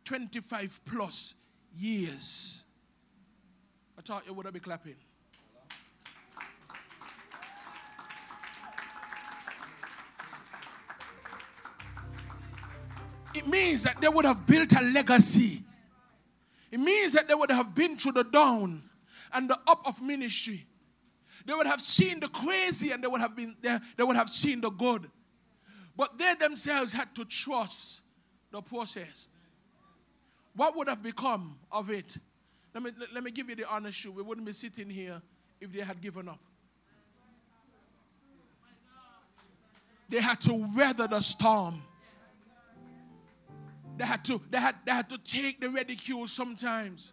25 0.07 0.81
plus 0.87 1.35
years. 1.77 2.65
I 3.99 4.01
thought 4.01 4.27
you 4.27 4.33
would 4.33 4.47
have 4.47 4.55
been 4.55 4.63
clapping. 4.63 4.95
It 13.35 13.47
means 13.47 13.83
that 13.83 14.01
they 14.01 14.09
would 14.09 14.25
have 14.25 14.47
built 14.47 14.73
a 14.73 14.83
legacy. 14.83 15.63
It 16.73 16.81
means 16.81 17.13
that 17.13 17.29
they 17.29 17.35
would 17.35 17.51
have 17.51 17.75
been 17.75 17.99
through 17.99 18.13
the 18.13 18.25
down 18.25 18.83
and 19.35 19.51
the 19.51 19.59
up 19.67 19.83
of 19.87 20.01
ministry. 20.01 20.65
They 21.47 21.55
would 21.55 21.67
have 21.67 21.81
seen 21.81 22.21
the 22.21 22.29
crazy 22.29 22.91
and 22.91 23.03
they 23.03 23.09
would 23.09 23.21
have 23.21 23.37
been 23.37 23.57
there, 23.63 23.81
they 23.97 24.05
would 24.05 24.17
have 24.17 24.29
seen 24.29 24.61
the 24.61 24.71
good. 24.71 25.11
But 25.97 26.17
they 26.17 26.35
themselves 26.35 26.93
had 26.93 27.15
to 27.17 27.25
trust 27.25 28.03
the 28.51 28.63
process. 28.63 29.29
What 30.55 30.77
would 30.77 30.89
have 30.89 31.03
become 31.03 31.59
of 31.71 31.91
it? 31.91 32.17
Let 32.75 32.83
me, 32.83 32.91
let 33.13 33.25
me 33.25 33.31
give 33.31 33.49
you 33.49 33.57
the 33.57 33.69
honest 33.69 34.01
truth. 34.01 34.15
We 34.15 34.23
wouldn't 34.23 34.47
be 34.47 34.53
sitting 34.53 34.91
here 34.91 35.21
if 35.61 35.73
they 35.73 35.81
had 35.81 36.01
given 36.01 36.29
up. 36.29 36.41
They 40.09 40.21
had 40.21 40.41
to 40.43 40.55
weather 40.77 41.07
the 41.07 41.21
storm. 41.21 41.83
They 43.97 44.05
had 44.05 44.25
to, 44.27 44.41
they 44.51 44.59
had, 44.59 44.77
they 44.87 44.93
had 44.93 45.11
to 45.11 45.19
take 45.19 45.61
the 45.61 45.69
ridicule 45.69 46.27
sometimes. 46.29 47.13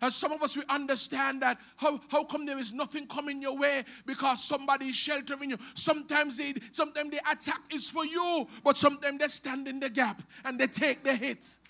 And 0.00 0.12
some 0.12 0.32
of 0.32 0.42
us, 0.42 0.56
we 0.56 0.62
understand 0.68 1.42
that. 1.42 1.58
How, 1.76 2.00
how 2.08 2.24
come 2.24 2.46
there 2.46 2.58
is 2.58 2.72
nothing 2.72 3.06
coming 3.06 3.42
your 3.42 3.56
way? 3.56 3.84
Because 4.06 4.42
somebody 4.44 4.86
is 4.86 4.96
sheltering 4.96 5.50
you. 5.50 5.58
Sometimes, 5.74 6.38
they, 6.38 6.54
sometimes 6.72 7.10
the 7.10 7.20
attack 7.30 7.60
is 7.72 7.90
for 7.90 8.04
you, 8.04 8.46
but 8.62 8.76
sometimes 8.76 9.18
they 9.18 9.28
stand 9.28 9.68
in 9.68 9.80
the 9.80 9.90
gap 9.90 10.22
and 10.44 10.58
they 10.58 10.66
take 10.66 11.02
the 11.02 11.14
hits. 11.14 11.60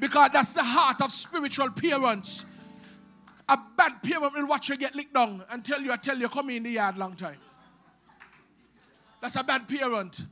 Because 0.00 0.30
that's 0.32 0.54
the 0.54 0.62
heart 0.62 1.00
of 1.02 1.10
spiritual 1.10 1.70
parents. 1.70 2.46
A 3.48 3.58
bad 3.76 4.02
parent 4.02 4.34
will 4.34 4.46
watch 4.46 4.68
you 4.68 4.76
get 4.76 4.94
licked 4.94 5.14
down 5.14 5.42
and 5.50 5.64
tell 5.64 5.80
you, 5.80 5.90
I 5.90 5.96
tell 5.96 6.18
you, 6.18 6.28
come 6.28 6.50
in 6.50 6.62
the 6.62 6.70
yard 6.70 6.98
long 6.98 7.14
time. 7.14 7.38
That's 9.20 9.36
a 9.36 9.42
bad 9.42 9.68
parent. 9.68 10.22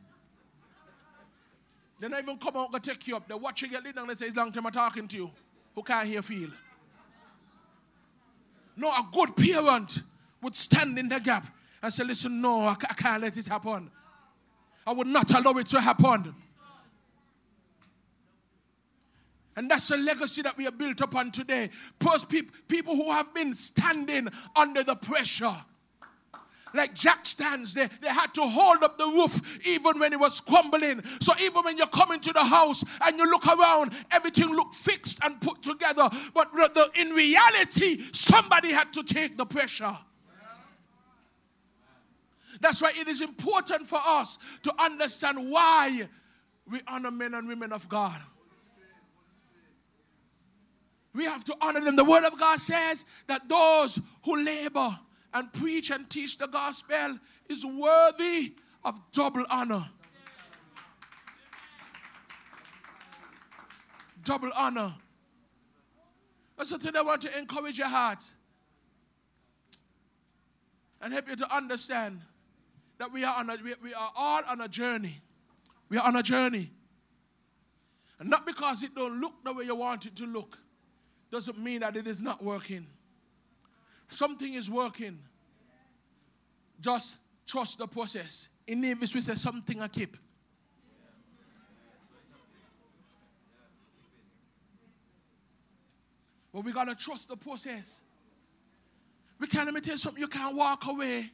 They 1.99 2.09
don't 2.09 2.23
even 2.23 2.37
come 2.39 2.57
out 2.57 2.73
and 2.73 2.83
take 2.83 3.07
you 3.07 3.17
up. 3.17 3.27
They 3.27 3.35
watch 3.35 3.63
you 3.63 3.69
get 3.69 3.83
lit 3.83 3.97
down. 3.97 4.07
They 4.09 4.15
say, 4.15 4.27
it's 4.27 4.37
long 4.37 4.53
time 4.53 4.67
I'm 4.67 4.73
talking 4.73 5.09
to 5.09 5.17
you. 5.17 5.31
Who 5.75 5.83
can't 5.83 6.07
hear 6.07 6.23
feel? 6.23 6.51
No, 8.77 8.91
a 8.91 9.07
good 9.13 9.35
parent 9.37 10.01
would 10.43 10.55
stand 10.55 10.99
in 10.99 11.09
the 11.09 11.19
gap 11.19 11.47
and 11.83 11.93
say, 11.93 12.05
listen, 12.05 12.41
no, 12.41 12.67
I 12.67 12.75
can't 12.75 13.23
let 13.23 13.37
it 13.37 13.47
happen. 13.47 13.91
I 14.87 14.93
would 14.93 15.07
not 15.07 15.31
allow 15.35 15.59
it 15.59 15.67
to 15.69 15.81
happen. 15.81 16.35
And 19.57 19.71
that's 19.71 19.91
a 19.91 19.97
legacy 19.97 20.43
that 20.43 20.57
we 20.59 20.67
are 20.67 20.73
built 20.73 21.01
upon 21.01 21.31
today. 21.31 21.71
Post 21.99 22.31
people 22.69 22.95
who 22.95 23.11
have 23.11 23.33
been 23.33 23.55
standing 23.55 24.29
under 24.55 24.85
the 24.85 24.95
pressure 24.95 25.57
like 26.77 26.95
jack 26.95 27.27
stands, 27.27 27.75
they, 27.75 27.89
they 28.01 28.09
had 28.09 28.33
to 28.35 28.43
hold 28.43 28.83
up 28.83 28.99
the 28.99 29.07
roof 29.07 29.67
even 29.67 29.99
when 29.99 30.13
it 30.13 30.21
was 30.21 30.41
crumbling. 30.41 31.03
So 31.21 31.33
even 31.41 31.65
when 31.65 31.79
you 31.79 31.87
come 31.87 32.13
into 32.13 32.33
the 32.33 32.45
house 32.45 32.85
and 33.05 33.19
you 33.19 33.31
look 33.31 33.47
around, 33.47 33.93
everything 34.11 34.49
looked 34.55 34.75
fixed 34.75 35.25
and 35.25 35.41
put 35.41 35.63
together. 35.63 36.09
But 36.35 36.53
the, 36.53 36.89
in 36.95 37.11
reality, 37.11 38.03
somebody 38.13 38.73
had 38.73 38.93
to 38.93 39.03
take 39.03 39.37
the 39.37 39.47
pressure. 39.47 39.97
That's 42.61 42.81
why 42.81 42.93
it 42.97 43.09
is 43.09 43.21
important 43.21 43.87
for 43.87 44.01
us 44.05 44.39
to 44.63 44.73
understand 44.79 45.51
why 45.51 46.09
we 46.71 46.81
honor 46.89 47.11
men 47.11 47.35
and 47.35 47.47
women 47.49 47.73
of 47.73 47.89
God. 47.89 48.21
We 51.15 51.25
have 51.25 51.45
to 51.45 51.57
honor 51.63 51.81
them. 51.81 51.97
The 51.97 52.05
Word 52.05 52.25
of 52.25 52.39
God 52.39 52.61
says 52.61 53.07
that 53.27 53.49
those 53.49 54.01
who 54.25 54.43
labor 54.43 54.99
and 55.37 55.53
preach 55.53 55.91
and 55.91 56.09
teach 56.09 56.39
the 56.39 56.47
gospel 56.47 57.19
is 57.51 57.65
worthy 57.65 58.55
of 58.83 58.99
double 59.13 59.45
honor. 59.51 59.85
Double 64.25 64.51
honor. 64.57 64.95
That's 66.57 66.71
something 66.71 66.97
I 66.97 67.03
want 67.03 67.21
to 67.23 67.39
encourage 67.39 67.77
your 67.77 67.89
heart 67.89 68.25
and 71.03 71.13
help 71.13 71.29
you 71.29 71.37
to 71.37 71.55
understand 71.55 72.23
that 72.97 73.13
we 73.13 73.23
are, 73.23 73.37
on 73.39 73.51
a, 73.51 73.57
we, 73.63 73.75
we 73.83 73.93
are 73.93 74.13
all 74.17 74.41
on 74.49 74.63
a 74.63 74.69
journey. 74.69 75.21
We 75.91 75.99
are 75.99 76.07
on 76.07 76.17
a 76.17 76.23
journey. 76.23 76.71
And 78.19 78.31
not 78.31 78.47
because 78.47 78.83
it 78.83 78.95
don't 78.95 79.21
look 79.21 79.35
the 79.45 79.53
way 79.53 79.65
you 79.65 79.77
want 79.77 80.07
it 80.07 80.17
to 80.17 80.25
look, 80.25 80.57
doesn't 81.31 81.59
mean 81.59 81.81
that 81.81 81.95
it 81.95 82.07
is 82.07 82.23
not 82.23 82.43
working. 82.43 82.87
Something 84.09 84.55
is 84.55 84.71
working. 84.71 85.19
Just 86.81 87.17
trust 87.47 87.79
the 87.79 87.87
process. 87.87 88.49
In 88.67 88.81
Nevis, 88.81 89.15
we 89.15 89.21
say 89.21 89.35
something 89.35 89.81
I 89.81 89.89
keep. 89.89 90.17
But 96.53 96.65
we 96.65 96.73
gotta 96.73 96.95
trust 96.95 97.29
the 97.29 97.37
process. 97.37 98.03
We 99.39 99.47
can't 99.47 99.67
let 99.67 99.75
me 99.75 99.81
tell 99.81 99.95
you 99.95 99.99
something, 99.99 100.21
you 100.21 100.29
can't 100.29 100.57
walk 100.57 100.87
away. 100.87 101.31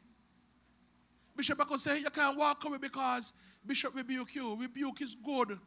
Bishop 1.36 1.60
I 1.60 1.76
say 1.76 2.00
you 2.00 2.10
can't 2.10 2.36
walk 2.36 2.64
away 2.64 2.78
because 2.78 3.32
Bishop 3.64 3.94
rebuke 3.94 4.34
you. 4.34 4.56
Rebuke 4.56 5.00
is 5.00 5.14
good. 5.14 5.58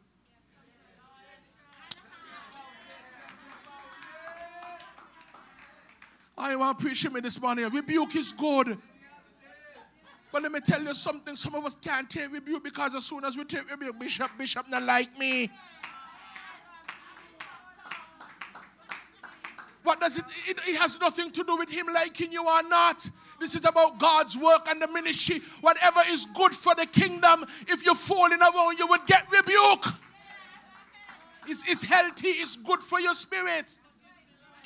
I 6.38 6.54
want 6.54 6.78
to 6.78 6.84
preach 6.84 7.10
me 7.10 7.20
this 7.20 7.40
morning. 7.40 7.68
Rebuke 7.70 8.14
is 8.16 8.32
good. 8.32 8.76
But 10.30 10.42
let 10.42 10.52
me 10.52 10.60
tell 10.60 10.82
you 10.82 10.92
something. 10.92 11.34
Some 11.34 11.54
of 11.54 11.64
us 11.64 11.76
can't 11.76 12.10
take 12.10 12.30
rebuke 12.30 12.62
because 12.62 12.94
as 12.94 13.06
soon 13.06 13.24
as 13.24 13.38
we 13.38 13.44
take 13.44 13.70
rebuke, 13.70 13.98
Bishop, 13.98 14.30
Bishop 14.36 14.68
not 14.68 14.82
like 14.82 15.18
me. 15.18 15.48
What 19.82 20.00
does 20.00 20.18
it, 20.18 20.24
it? 20.46 20.58
It 20.66 20.78
has 20.78 21.00
nothing 21.00 21.30
to 21.30 21.44
do 21.44 21.56
with 21.56 21.70
him 21.70 21.86
liking 21.94 22.32
you 22.32 22.46
or 22.46 22.62
not. 22.68 23.08
This 23.40 23.54
is 23.54 23.64
about 23.64 23.98
God's 23.98 24.36
work 24.36 24.66
and 24.68 24.82
the 24.82 24.88
ministry. 24.88 25.40
Whatever 25.60 26.00
is 26.08 26.26
good 26.26 26.52
for 26.52 26.74
the 26.74 26.86
kingdom, 26.86 27.46
if 27.68 27.84
you're 27.84 27.94
falling 27.94 28.40
around, 28.40 28.78
you 28.78 28.86
would 28.88 29.06
get 29.06 29.30
rebuke. 29.30 29.86
It's, 31.46 31.66
it's 31.68 31.84
healthy, 31.84 32.28
it's 32.28 32.56
good 32.56 32.82
for 32.82 33.00
your 33.00 33.14
spirit. 33.14 33.78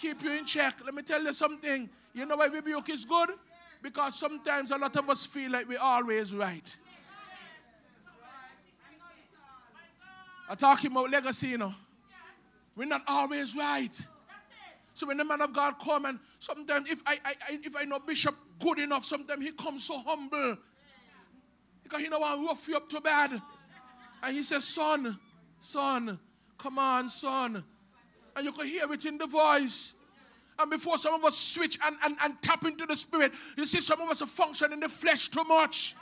Keep 0.00 0.22
you 0.22 0.32
in 0.32 0.46
check. 0.46 0.76
Let 0.82 0.94
me 0.94 1.02
tell 1.02 1.22
you 1.22 1.32
something. 1.34 1.90
You 2.14 2.24
know 2.24 2.36
why 2.36 2.46
rebuke 2.46 2.88
is 2.88 3.04
good? 3.04 3.30
Because 3.82 4.18
sometimes 4.18 4.70
a 4.70 4.78
lot 4.78 4.96
of 4.96 5.10
us 5.10 5.26
feel 5.26 5.52
like 5.52 5.68
we're 5.68 5.78
always 5.78 6.34
right. 6.34 6.74
I'm 10.48 10.56
talking 10.56 10.90
about 10.90 11.10
legacy, 11.10 11.48
you 11.48 11.58
know. 11.58 11.74
We're 12.74 12.86
not 12.86 13.02
always 13.06 13.54
right. 13.54 13.94
So 14.94 15.06
when 15.06 15.18
the 15.18 15.24
man 15.24 15.42
of 15.42 15.52
God 15.52 15.74
come 15.78 16.06
and 16.06 16.18
sometimes 16.38 16.88
if 16.90 17.02
I, 17.04 17.18
I, 17.24 17.34
if 17.62 17.76
I 17.76 17.84
know 17.84 17.98
Bishop 17.98 18.34
good 18.58 18.78
enough, 18.78 19.04
sometimes 19.04 19.44
he 19.44 19.52
comes 19.52 19.84
so 19.84 19.98
humble. 19.98 20.56
Because 21.82 22.00
he 22.00 22.08
know 22.08 22.22
I 22.22 22.42
rough 22.42 22.66
you 22.68 22.76
up 22.76 22.88
too 22.88 23.00
bad. 23.00 23.40
And 24.22 24.34
he 24.34 24.42
says, 24.42 24.64
son, 24.64 25.18
son, 25.58 26.18
come 26.56 26.78
on, 26.78 27.10
son. 27.10 27.64
And 28.40 28.46
you 28.46 28.53
can 28.53 28.66
hear 28.66 28.90
it 28.90 29.05
in 29.05 29.18
the 29.18 29.26
voice. 29.26 29.96
And 30.59 30.70
before 30.70 30.96
some 30.96 31.12
of 31.12 31.22
us 31.26 31.37
switch 31.37 31.79
and, 31.85 31.94
and, 32.03 32.16
and 32.24 32.40
tap 32.40 32.64
into 32.64 32.87
the 32.87 32.96
spirit, 32.96 33.33
you 33.55 33.66
see 33.66 33.83
some 33.83 34.00
of 34.00 34.09
us 34.09 34.22
are 34.22 34.26
functioning 34.26 34.72
in 34.72 34.81
the 34.81 34.88
flesh 34.88 35.29
too 35.29 35.44
much. 35.44 35.94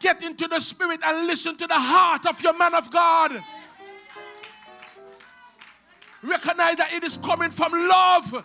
Get 0.00 0.24
into 0.24 0.48
the 0.48 0.58
spirit 0.58 0.98
and 1.06 1.28
listen 1.28 1.56
to 1.58 1.66
the 1.68 1.78
heart 1.78 2.26
of 2.26 2.42
your 2.42 2.58
man 2.58 2.74
of 2.74 2.90
God. 2.90 3.40
Recognize 6.24 6.78
that 6.78 6.92
it 6.92 7.04
is 7.04 7.18
coming 7.18 7.50
from 7.50 7.70
love. 7.70 8.44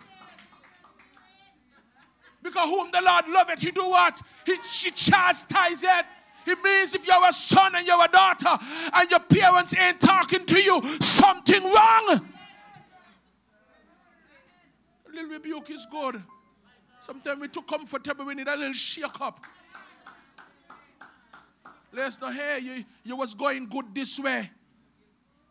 Because 2.43 2.69
whom 2.69 2.91
the 2.91 3.01
Lord 3.01 3.25
loveth, 3.27 3.59
he 3.59 3.71
do 3.71 3.89
what? 3.89 4.21
He, 4.45 4.55
she 4.69 4.91
chastiseth. 4.91 6.05
It 6.45 6.63
means 6.63 6.93
if 6.93 7.07
you're 7.07 7.27
a 7.27 7.33
son 7.33 7.73
and 7.75 7.87
you're 7.87 8.05
a 8.05 8.07
daughter 8.07 8.63
and 8.93 9.09
your 9.09 9.21
parents 9.21 9.75
ain't 9.75 9.99
talking 9.99 10.45
to 10.45 10.61
you, 10.61 10.79
something 10.99 11.63
wrong. 11.63 12.19
Little 15.17 15.31
rebuke 15.31 15.71
is 15.71 15.87
good. 15.89 16.21
Sometimes 16.99 17.41
we're 17.41 17.47
too 17.47 17.63
comfortable, 17.63 18.25
we 18.25 18.35
need 18.35 18.47
a 18.47 18.55
little 18.55 18.71
shake 18.71 19.19
up. 19.19 19.43
Let's 21.91 22.21
not 22.21 22.35
hear 22.35 22.57
you, 22.59 22.85
you 23.03 23.15
was 23.15 23.33
going 23.33 23.67
good 23.67 23.85
this 23.95 24.19
way. 24.19 24.47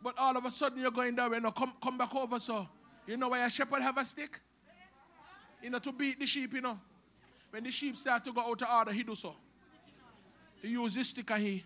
But 0.00 0.14
all 0.18 0.36
of 0.36 0.44
a 0.44 0.52
sudden 0.52 0.80
you're 0.80 0.92
going 0.92 1.16
that 1.16 1.28
way. 1.28 1.40
Now 1.40 1.50
come, 1.50 1.72
come 1.82 1.98
back 1.98 2.14
over, 2.14 2.38
so. 2.38 2.68
You 3.08 3.16
know 3.16 3.28
why 3.28 3.44
a 3.44 3.50
shepherd 3.50 3.82
have 3.82 3.98
a 3.98 4.04
stick? 4.04 4.38
You 5.60 5.70
know, 5.70 5.80
to 5.80 5.90
beat 5.90 6.20
the 6.20 6.26
sheep, 6.26 6.52
you 6.52 6.60
know. 6.60 6.78
When 7.50 7.64
the 7.64 7.72
sheep 7.72 7.96
start 7.96 8.24
to 8.26 8.32
go 8.32 8.42
out 8.42 8.62
of 8.62 8.68
order, 8.70 8.92
he 8.92 9.02
do 9.02 9.16
so. 9.16 9.34
He 10.62 10.68
use 10.68 10.94
this 10.94 11.08
stick 11.08 11.28
and 11.32 11.42
he 11.42 11.64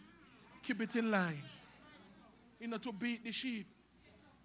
keep 0.62 0.80
it 0.80 0.96
in 0.96 1.10
line. 1.10 1.42
You 2.58 2.68
know, 2.68 2.78
to 2.78 2.92
beat 2.92 3.24
the 3.24 3.32
sheep. 3.32 3.66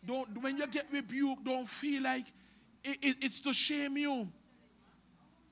Don't 0.05 0.41
when 0.41 0.57
you 0.57 0.67
get 0.67 0.87
rebuked, 0.91 1.45
don't 1.45 1.67
feel 1.67 2.03
like 2.03 2.25
it, 2.85 2.97
it, 3.01 3.17
it's 3.21 3.39
to 3.41 3.53
shame 3.53 3.97
you. 3.97 4.27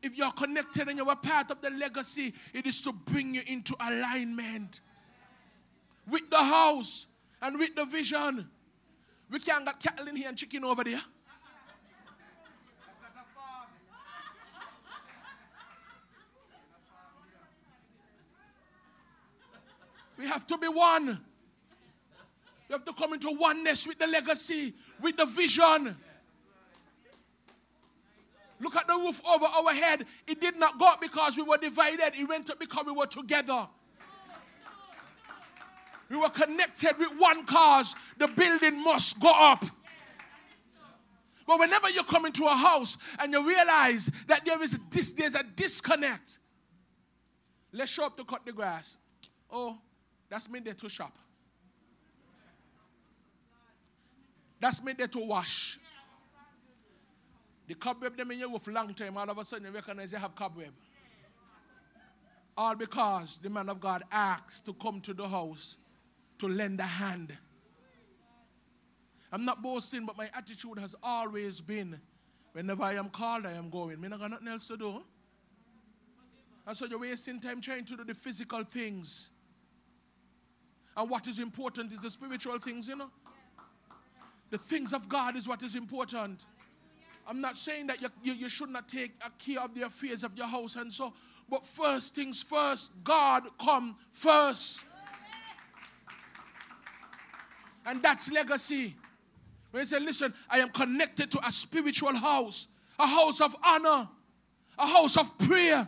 If 0.02 0.18
you're 0.18 0.32
connected 0.32 0.88
and 0.88 0.98
you're 0.98 1.12
a 1.12 1.16
part 1.16 1.50
of 1.50 1.62
the 1.62 1.70
legacy, 1.72 2.34
it 2.54 2.66
is 2.68 2.82
to 2.82 2.92
bring 2.92 3.36
you 3.36 3.42
into 3.48 3.76
alignment 3.86 4.82
with 6.10 6.30
the 6.30 6.38
house 6.38 7.08
and 7.42 7.58
with 7.58 7.76
the 7.76 7.86
vision. 7.86 8.50
We 9.30 9.40
can't 9.40 9.66
get 9.66 9.80
cattle 9.80 10.08
in 10.08 10.16
here 10.16 10.30
and 10.30 10.38
chicken 10.38 10.64
over 10.64 10.84
there. 10.84 11.02
We 20.18 20.28
have 20.28 20.46
to 20.48 20.58
be 20.58 20.68
one. 20.68 21.20
We 22.70 22.74
have 22.74 22.86
to 22.86 22.94
come 22.94 23.14
into 23.14 23.36
oneness 23.38 23.88
with 23.88 24.00
the 24.00 24.08
legacy, 24.08 24.74
with 25.02 25.18
the 25.18 25.26
vision. 25.26 25.98
Look 28.60 28.76
at 28.76 28.88
the 28.88 28.94
roof 28.94 29.22
over 29.28 29.46
our 29.46 29.74
head. 29.74 30.06
It 30.28 30.40
did 30.40 30.58
not 30.58 30.80
go 30.80 30.88
up 30.88 31.02
because 31.02 31.38
we 31.38 31.44
were 31.44 31.58
divided, 31.58 32.14
it 32.18 32.28
went 32.28 32.50
up 32.50 32.60
because 32.60 32.86
we 32.86 32.92
were 32.92 33.08
together. 33.08 33.68
We 36.10 36.18
were 36.18 36.30
connected 36.30 36.92
with 37.00 37.10
one 37.18 37.46
cause. 37.46 37.96
The 38.18 38.28
building 38.28 38.84
must 38.84 39.20
go 39.20 39.32
up. 39.36 39.66
But 41.46 41.60
whenever 41.60 41.90
you 41.90 42.04
come 42.04 42.26
into 42.26 42.46
a 42.46 42.56
house 42.56 42.98
and 43.20 43.34
you 43.34 43.48
realize 43.48 44.08
that 44.28 44.46
there 44.46 44.62
is 44.62 44.80
there's 45.16 45.36
a 45.36 45.44
disconnect, 45.44 46.40
let's 47.72 47.92
show 47.92 48.06
up 48.06 48.16
to 48.18 48.24
cut 48.24 48.46
the 48.46 48.52
grass. 48.52 48.98
Oh, 49.52 49.78
that's 50.30 50.50
me 50.50 50.60
there 50.60 50.74
to 50.76 50.90
shop. 50.90 51.18
That's 54.60 54.84
me 54.84 54.94
there 54.94 55.08
to 55.08 55.20
wash. 55.20 55.80
The 57.68 57.76
cobweb 57.76 58.18
them 58.18 58.32
in 58.32 58.40
your 58.40 58.50
roof 58.50 58.68
long 58.68 58.94
time, 58.94 59.18
all 59.18 59.30
of 59.30 59.38
a 59.38 59.46
sudden 59.46 59.68
you 59.68 59.74
recognize 59.74 60.12
you 60.12 60.18
have 60.18 60.36
cobweb. 60.36 60.72
All 62.58 62.76
because 62.76 63.38
the 63.40 63.50
man 63.50 63.70
of 63.70 63.80
God 63.80 64.04
asked 64.12 64.66
to 64.66 64.74
come 64.74 65.02
to 65.02 65.14
the 65.14 65.28
house 65.28 65.78
to 66.40 66.48
lend 66.48 66.80
a 66.80 66.84
hand. 66.84 67.36
I'm 69.32 69.46
not 69.46 69.64
boasting, 69.64 70.06
but 70.06 70.18
my 70.18 70.30
attitude 70.36 70.78
has 70.78 70.96
always 71.02 71.60
been 71.60 72.00
whenever 72.52 72.84
I 72.84 72.94
am 72.94 73.10
called, 73.10 73.46
I 73.46 73.54
am 73.54 73.70
going. 73.70 74.00
Me 74.00 74.08
not 74.08 74.20
got 74.20 74.30
nothing 74.30 74.48
else 74.48 74.68
to 74.68 74.78
do. 74.78 75.02
And 76.66 76.78
so 76.78 76.86
you're 76.86 77.00
wasting 77.00 77.40
time 77.40 77.60
trying 77.60 77.86
to 77.86 77.98
do 77.98 78.04
the 78.04 78.14
physical 78.14 78.64
things. 78.64 79.32
And 80.96 81.10
what 81.10 81.28
is 81.28 81.40
important 81.40 81.92
is 81.92 82.02
the 82.02 82.10
spiritual 82.10 82.60
things, 82.60 82.88
you 82.88 82.96
know. 82.96 83.10
The 84.52 84.58
things 84.60 84.94
of 84.94 85.10
God 85.10 85.36
is 85.36 85.48
what 85.48 85.64
is 85.64 85.76
important. 85.76 86.46
I'm 87.28 87.42
not 87.42 87.58
saying 87.58 87.88
that 87.88 88.02
you, 88.02 88.10
you, 88.24 88.34
you 88.34 88.50
should 88.50 88.70
not 88.70 88.88
take 88.88 89.12
care 89.40 89.62
of 89.62 89.74
the 89.74 89.84
affairs 89.84 90.24
of 90.24 90.36
your 90.38 90.48
house 90.48 90.76
and 90.76 90.92
so, 90.92 91.14
but 91.50 91.66
first 91.66 92.16
things 92.16 92.44
first, 92.44 93.04
God 93.04 93.44
come 93.60 93.96
first. 94.12 94.86
And 97.86 98.02
that's 98.02 98.32
legacy. 98.32 98.96
When 99.72 99.82
you 99.82 99.86
say, 99.86 100.00
listen, 100.00 100.34
I 100.50 100.60
am 100.60 100.70
connected 100.70 101.32
to 101.32 101.40
a 101.46 101.52
spiritual 101.52 102.16
house, 102.16 102.68
a 103.00 103.08
house 103.08 103.42
of 103.42 103.56
honor, 103.66 104.08
a 104.78 104.88
house 104.88 105.18
of 105.18 105.38
prayer, 105.40 105.88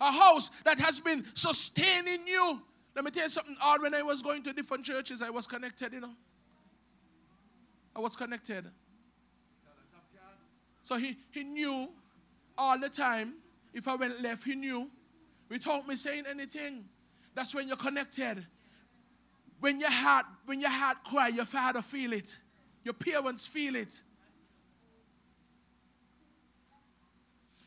a 0.00 0.12
house 0.12 0.50
that 0.64 0.78
has 0.78 1.00
been 1.00 1.24
sustaining 1.34 2.26
you 2.26 2.60
let 2.96 3.04
me 3.04 3.10
tell 3.10 3.24
you 3.24 3.28
something 3.28 3.56
odd. 3.60 3.82
When 3.82 3.94
I 3.94 4.00
was 4.00 4.22
going 4.22 4.42
to 4.44 4.54
different 4.54 4.82
churches, 4.82 5.20
I 5.20 5.28
was 5.28 5.46
connected, 5.46 5.92
you 5.92 6.00
know. 6.00 6.14
I 7.94 8.00
was 8.00 8.16
connected. 8.16 8.64
So 10.86 10.98
he, 10.98 11.16
he 11.32 11.42
knew 11.42 11.88
all 12.56 12.78
the 12.78 12.88
time. 12.88 13.32
If 13.74 13.88
I 13.88 13.96
went 13.96 14.22
left, 14.22 14.44
he 14.44 14.54
knew 14.54 14.88
without 15.48 15.84
me 15.88 15.96
saying 15.96 16.26
anything. 16.30 16.84
That's 17.34 17.52
when 17.56 17.66
you're 17.66 17.76
connected. 17.76 18.46
When 19.58 19.80
your 19.80 19.90
heart, 19.90 20.26
when 20.44 20.60
your 20.60 20.70
heart 20.70 20.98
cry, 21.10 21.26
your 21.26 21.44
father 21.44 21.82
feel 21.82 22.12
it. 22.12 22.38
Your 22.84 22.94
parents 22.94 23.48
feel 23.48 23.74
it. 23.74 24.00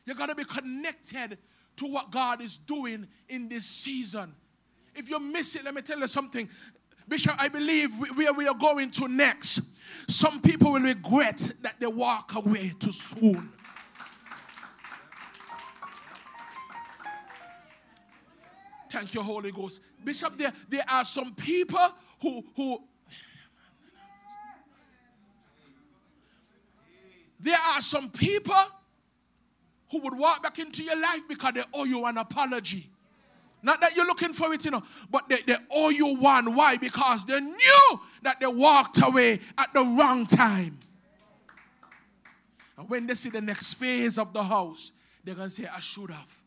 You 0.06 0.14
gotta 0.14 0.34
be 0.34 0.44
connected 0.44 1.36
to 1.76 1.86
what 1.86 2.10
God 2.10 2.40
is 2.40 2.56
doing 2.56 3.06
in 3.28 3.50
this 3.50 3.66
season. 3.66 4.34
If 4.94 5.10
you 5.10 5.20
miss 5.20 5.56
it, 5.56 5.64
let 5.66 5.74
me 5.74 5.82
tell 5.82 5.98
you 5.98 6.08
something. 6.08 6.48
Bishop, 7.06 7.34
I 7.38 7.48
believe 7.48 7.90
where 8.16 8.32
we 8.32 8.48
are 8.48 8.54
going 8.54 8.90
to 8.92 9.08
next, 9.08 9.78
some 10.08 10.40
people 10.42 10.72
will 10.72 10.80
regret 10.80 11.38
that 11.62 11.74
they 11.78 11.86
walk 11.86 12.34
away 12.34 12.72
too 12.78 12.92
soon. 12.92 13.52
Thank 18.90 19.14
you, 19.14 19.22
Holy 19.22 19.52
Ghost. 19.52 19.82
Bishop, 20.04 20.36
there, 20.36 20.52
there 20.68 20.84
are 20.88 21.04
some 21.04 21.34
people 21.36 21.78
who, 22.20 22.44
who 22.56 22.82
there 27.38 27.56
are 27.56 27.80
some 27.80 28.10
people 28.10 28.54
who 29.90 30.00
would 30.00 30.18
walk 30.18 30.42
back 30.42 30.58
into 30.58 30.82
your 30.82 31.00
life 31.00 31.22
because 31.28 31.54
they 31.54 31.62
owe 31.72 31.84
you 31.84 32.04
an 32.04 32.18
apology. 32.18 32.89
Not 33.62 33.80
that 33.80 33.94
you're 33.94 34.06
looking 34.06 34.32
for 34.32 34.52
it, 34.54 34.64
you 34.64 34.70
know, 34.70 34.82
but 35.10 35.28
they, 35.28 35.42
they 35.42 35.56
owe 35.70 35.90
you 35.90 36.16
one. 36.16 36.54
Why? 36.54 36.76
Because 36.76 37.26
they 37.26 37.40
knew 37.40 38.00
that 38.22 38.40
they 38.40 38.46
walked 38.46 39.02
away 39.02 39.40
at 39.58 39.72
the 39.74 39.80
wrong 39.80 40.26
time. 40.26 40.78
And 42.78 42.88
when 42.88 43.06
they 43.06 43.14
see 43.14 43.30
the 43.30 43.42
next 43.42 43.74
phase 43.74 44.18
of 44.18 44.32
the 44.32 44.42
house, 44.42 44.92
they're 45.22 45.34
going 45.34 45.48
to 45.48 45.54
say, 45.54 45.66
I 45.66 45.80
should 45.80 46.10
have. 46.10 46.42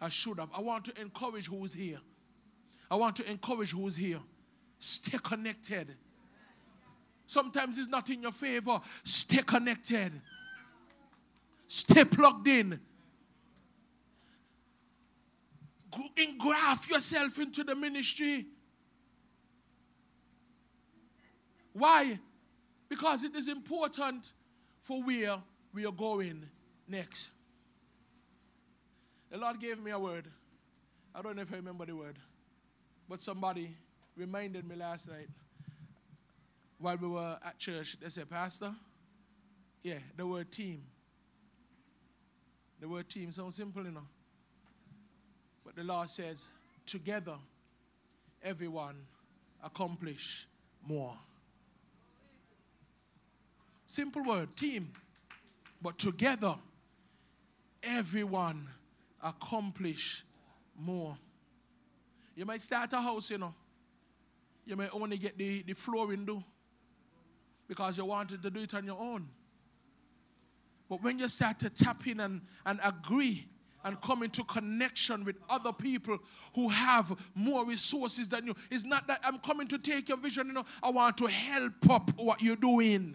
I 0.00 0.08
should 0.08 0.38
have. 0.38 0.48
I 0.56 0.60
want 0.60 0.84
to 0.84 1.00
encourage 1.00 1.46
who's 1.46 1.74
here. 1.74 1.98
I 2.90 2.94
want 2.94 3.16
to 3.16 3.28
encourage 3.28 3.72
who's 3.72 3.96
here. 3.96 4.20
Stay 4.78 5.18
connected. 5.20 5.96
Sometimes 7.26 7.78
it's 7.78 7.88
not 7.88 8.08
in 8.08 8.22
your 8.22 8.32
favor. 8.32 8.80
Stay 9.02 9.42
connected. 9.42 10.12
Stay 11.66 12.04
plugged 12.04 12.46
in. 12.46 12.80
Engraft 16.16 16.90
yourself 16.90 17.38
into 17.38 17.64
the 17.64 17.74
ministry. 17.74 18.46
Why? 21.72 22.18
Because 22.88 23.24
it 23.24 23.34
is 23.34 23.48
important 23.48 24.32
for 24.80 25.02
where 25.02 25.36
we 25.72 25.86
are 25.86 25.92
going 25.92 26.44
next. 26.88 27.30
The 29.30 29.38
Lord 29.38 29.60
gave 29.60 29.78
me 29.78 29.90
a 29.90 29.98
word. 29.98 30.26
I 31.14 31.22
don't 31.22 31.36
know 31.36 31.42
if 31.42 31.52
I 31.52 31.56
remember 31.56 31.84
the 31.84 31.94
word, 31.94 32.16
but 33.08 33.20
somebody 33.20 33.76
reminded 34.16 34.66
me 34.66 34.76
last 34.76 35.08
night 35.08 35.28
while 36.78 36.96
we 36.96 37.08
were 37.08 37.38
at 37.44 37.58
church. 37.58 37.98
They 38.00 38.08
said, 38.08 38.30
Pastor, 38.30 38.72
yeah, 39.82 39.98
the 40.16 40.26
word 40.26 40.50
team. 40.50 40.82
The 42.80 42.88
word 42.88 43.08
team 43.08 43.30
sounds 43.32 43.56
simple 43.56 43.84
enough. 43.84 44.04
But 45.68 45.76
the 45.76 45.84
Lord 45.84 46.08
says, 46.08 46.48
together, 46.86 47.34
everyone 48.42 48.94
accomplish 49.62 50.46
more. 50.82 51.12
Simple 53.84 54.24
word, 54.24 54.56
team. 54.56 54.90
But 55.82 55.98
together, 55.98 56.54
everyone 57.82 58.66
accomplish 59.22 60.22
more. 60.78 61.18
You 62.34 62.46
might 62.46 62.62
start 62.62 62.94
a 62.94 63.02
house, 63.02 63.30
you 63.30 63.36
know. 63.36 63.54
You 64.64 64.74
may 64.74 64.88
only 64.90 65.18
get 65.18 65.36
the, 65.36 65.60
the 65.64 65.74
flooring 65.74 66.24
do 66.24 66.42
because 67.68 67.98
you 67.98 68.06
wanted 68.06 68.40
to 68.40 68.48
do 68.48 68.60
it 68.60 68.72
on 68.72 68.86
your 68.86 68.98
own. 68.98 69.28
But 70.88 71.02
when 71.02 71.18
you 71.18 71.28
start 71.28 71.58
to 71.58 71.68
tap 71.68 72.06
in 72.06 72.20
and, 72.20 72.40
and 72.64 72.80
agree 72.82 73.46
and 73.84 74.00
come 74.00 74.22
into 74.22 74.42
connection 74.44 75.24
with 75.24 75.36
other 75.48 75.72
people 75.72 76.18
who 76.54 76.68
have 76.68 77.12
more 77.34 77.64
resources 77.64 78.28
than 78.28 78.46
you, 78.46 78.54
it's 78.70 78.84
not 78.84 79.06
that 79.06 79.20
I'm 79.24 79.38
coming 79.38 79.68
to 79.68 79.78
take 79.78 80.08
your 80.08 80.18
vision, 80.18 80.48
you 80.48 80.52
know, 80.52 80.64
I 80.82 80.90
want 80.90 81.16
to 81.18 81.26
help 81.26 81.90
up 81.90 82.10
what 82.16 82.42
you're 82.42 82.56
doing. 82.56 83.14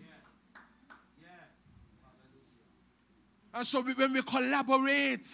And 3.54 3.68
so 3.68 3.82
we, 3.82 3.94
when 3.94 4.14
we 4.14 4.22
collaborate, 4.24 5.28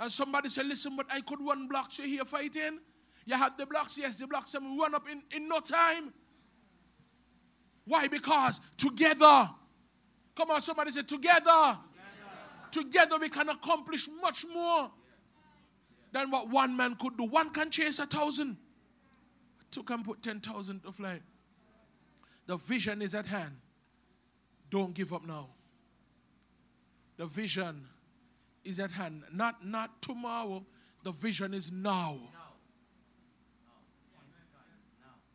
and 0.00 0.12
somebody 0.12 0.48
say, 0.48 0.62
listen, 0.62 0.94
but 0.96 1.06
I 1.10 1.20
could 1.22 1.40
run 1.40 1.66
blocks, 1.66 1.98
you 1.98 2.04
here 2.04 2.24
fighting? 2.24 2.78
You 3.26 3.36
had 3.36 3.58
the 3.58 3.66
blocks, 3.66 3.98
yes, 3.98 4.18
the 4.18 4.26
blocks, 4.26 4.54
and 4.54 4.78
run 4.78 4.94
up 4.94 5.04
in, 5.10 5.22
in 5.36 5.48
no 5.48 5.58
time. 5.58 6.12
Why? 7.84 8.06
Because 8.06 8.60
together, 8.76 9.50
come 10.36 10.50
on, 10.50 10.62
somebody 10.62 10.92
say, 10.92 11.02
together, 11.02 11.78
together, 12.72 13.18
we 13.18 13.28
can 13.28 13.48
accomplish 13.48 14.08
much 14.20 14.44
more 14.52 14.90
than 16.12 16.30
what 16.30 16.48
one 16.48 16.76
man 16.76 16.96
could 16.96 17.16
do. 17.16 17.24
One 17.24 17.50
can 17.50 17.70
chase 17.70 17.98
a 17.98 18.06
thousand, 18.06 18.56
two 19.70 19.82
can 19.82 20.02
put 20.02 20.22
10,000 20.22 20.82
to 20.84 20.92
flight. 20.92 21.22
The 22.46 22.56
vision 22.56 23.02
is 23.02 23.14
at 23.14 23.26
hand. 23.26 23.56
Don't 24.70 24.94
give 24.94 25.12
up 25.12 25.26
now. 25.26 25.48
The 27.18 27.26
vision 27.26 27.86
is 28.64 28.80
at 28.80 28.90
hand. 28.90 29.24
Not, 29.32 29.66
not 29.66 30.00
tomorrow. 30.00 30.64
The 31.04 31.12
vision 31.12 31.52
is 31.52 31.72
now. 31.72 32.16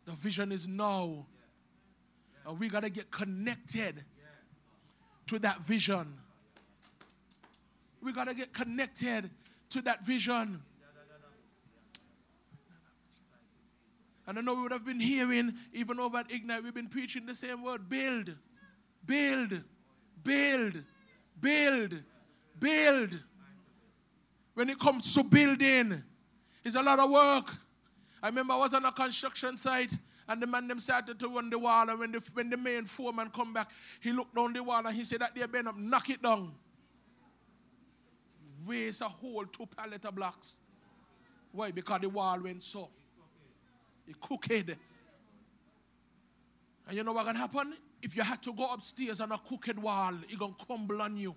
The 0.06 0.12
vision 0.14 0.52
is 0.52 0.68
now. 0.68 1.26
And 2.46 2.60
we 2.60 2.70
got 2.70 2.84
to 2.84 2.90
get 2.90 3.12
connected 3.12 4.04
to 5.28 5.40
that 5.40 5.60
vision. 5.60 6.18
We 8.04 8.12
got 8.12 8.26
to 8.26 8.34
get 8.34 8.54
connected 8.54 9.30
to 9.70 9.82
that 9.84 10.06
vision. 10.06 10.62
And 14.26 14.38
I 14.38 14.42
know 14.42 14.54
we 14.54 14.62
would 14.64 14.72
have 14.72 14.86
been 14.86 15.00
hearing, 15.00 15.54
even 15.74 16.00
over 16.00 16.18
at 16.18 16.32
Ignite, 16.32 16.64
we've 16.64 16.74
been 16.74 16.88
preaching 16.88 17.26
the 17.26 17.34
same 17.34 17.64
word 17.64 17.90
build, 17.90 18.34
build, 19.06 19.62
build 20.24 20.78
build, 21.44 22.02
build. 22.60 23.20
When 24.54 24.70
it 24.70 24.80
comes 24.80 25.14
to 25.16 25.24
building, 25.24 26.02
it's 26.64 26.76
a 26.76 26.82
lot 26.82 27.00
of 27.00 27.12
work. 27.12 27.54
I 28.22 28.28
remember 28.28 28.54
I 28.54 28.58
was 28.58 28.74
on 28.74 28.86
a 28.86 28.92
construction 28.92 29.58
site 29.58 29.92
and 30.30 30.42
the 30.42 30.48
man 30.48 30.68
them 30.68 30.80
started 30.80 31.20
to 31.20 31.28
run 31.28 31.50
the 31.50 31.60
wall 31.60 31.90
and 31.90 32.00
when 32.00 32.12
the, 32.14 32.30
when 32.34 32.50
the 32.50 32.56
main 32.56 32.86
foreman 32.86 33.30
come 33.30 33.54
back, 33.54 33.70
he 34.00 34.14
looked 34.14 34.36
down 34.36 34.54
the 34.54 34.64
wall 34.64 34.86
and 34.86 34.96
he 34.96 35.04
said 35.04 35.20
that 35.20 35.36
they 35.36 35.46
been 35.46 35.68
up, 35.68 35.78
knock 35.78 36.10
it 36.10 36.22
down. 36.22 36.54
Waste 38.66 39.02
a 39.02 39.06
whole 39.06 39.46
two 39.46 39.66
pallet 39.66 40.06
of 40.06 40.16
blocks. 40.16 40.60
Why? 41.52 41.72
Because 41.72 42.02
the 42.02 42.10
wall 42.10 42.40
went 42.42 42.64
so. 42.64 42.90
It 44.08 44.20
cooked. 44.20 44.52
And 44.52 44.78
you 46.92 47.04
know 47.04 47.14
what 47.14 47.26
can 47.26 47.36
happen? 47.36 47.74
If 48.02 48.18
you 48.18 48.24
had 48.24 48.42
to 48.44 48.54
go 48.54 48.74
upstairs 48.74 49.22
on 49.22 49.32
a 49.32 49.38
crooked 49.38 49.82
wall, 49.82 50.14
it's 50.24 50.36
gonna 50.36 50.54
crumble 50.66 51.02
on 51.02 51.16
you. 51.16 51.36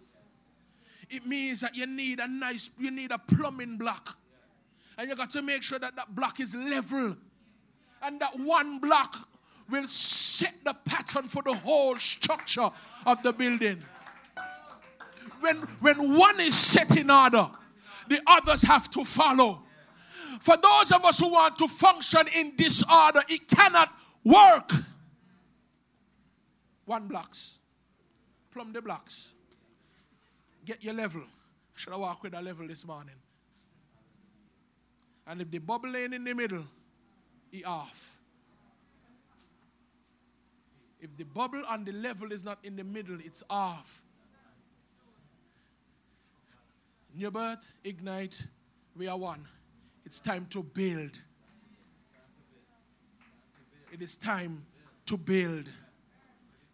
It 1.08 1.24
means 1.24 1.60
that 1.60 1.76
you 1.76 1.86
need 1.86 2.18
a 2.18 2.26
nice, 2.26 2.70
you 2.78 2.90
need 2.90 3.12
a 3.12 3.18
plumbing 3.18 3.76
block. 3.76 4.18
And 4.98 5.08
you 5.08 5.14
got 5.14 5.30
to 5.30 5.42
make 5.42 5.62
sure 5.62 5.78
that 5.78 5.94
that 5.96 6.14
block 6.14 6.40
is 6.40 6.54
level. 6.54 7.16
And 8.02 8.20
that 8.20 8.38
one 8.40 8.78
block 8.78 9.28
will 9.68 9.86
set 9.86 10.54
the 10.64 10.74
pattern 10.84 11.26
for 11.28 11.42
the 11.42 11.54
whole 11.54 11.96
structure 11.96 12.68
of 13.06 13.22
the 13.22 13.32
building. 13.32 13.82
When, 15.46 15.58
when 15.78 16.18
one 16.18 16.40
is 16.40 16.56
set 16.56 16.96
in 16.96 17.08
order, 17.08 17.46
the 18.08 18.20
others 18.26 18.62
have 18.62 18.90
to 18.90 19.04
follow. 19.04 19.62
For 20.40 20.56
those 20.56 20.90
of 20.90 21.04
us 21.04 21.20
who 21.20 21.30
want 21.30 21.56
to 21.58 21.68
function 21.68 22.22
in 22.34 22.56
disorder, 22.56 23.22
it 23.28 23.46
cannot 23.46 23.92
work 24.24 24.72
one 26.84 27.06
blocks. 27.06 27.60
Plumb 28.50 28.72
the 28.72 28.82
blocks. 28.82 29.34
Get 30.64 30.82
your 30.82 30.94
level. 30.94 31.22
Should 31.74 31.92
I 31.92 31.96
walk 31.96 32.24
with 32.24 32.34
a 32.34 32.42
level 32.42 32.66
this 32.66 32.84
morning? 32.84 33.14
And 35.28 35.40
if 35.42 35.50
the 35.52 35.58
bubble 35.58 35.96
ain't 35.96 36.12
in 36.12 36.24
the 36.24 36.34
middle, 36.34 36.64
he 37.52 37.62
off. 37.62 38.18
If 41.00 41.16
the 41.16 41.24
bubble 41.24 41.62
and 41.70 41.86
the 41.86 41.92
level 41.92 42.32
is 42.32 42.44
not 42.44 42.58
in 42.64 42.74
the 42.74 42.84
middle, 42.84 43.18
it's 43.24 43.44
off. 43.48 44.02
New 47.16 47.30
birth, 47.30 47.72
ignite, 47.82 48.46
we 48.94 49.08
are 49.08 49.18
one. 49.18 49.46
It's 50.04 50.20
time 50.20 50.46
to 50.50 50.62
build. 50.62 51.18
It 53.92 54.02
is 54.02 54.16
time 54.16 54.64
to 55.06 55.16
build 55.16 55.70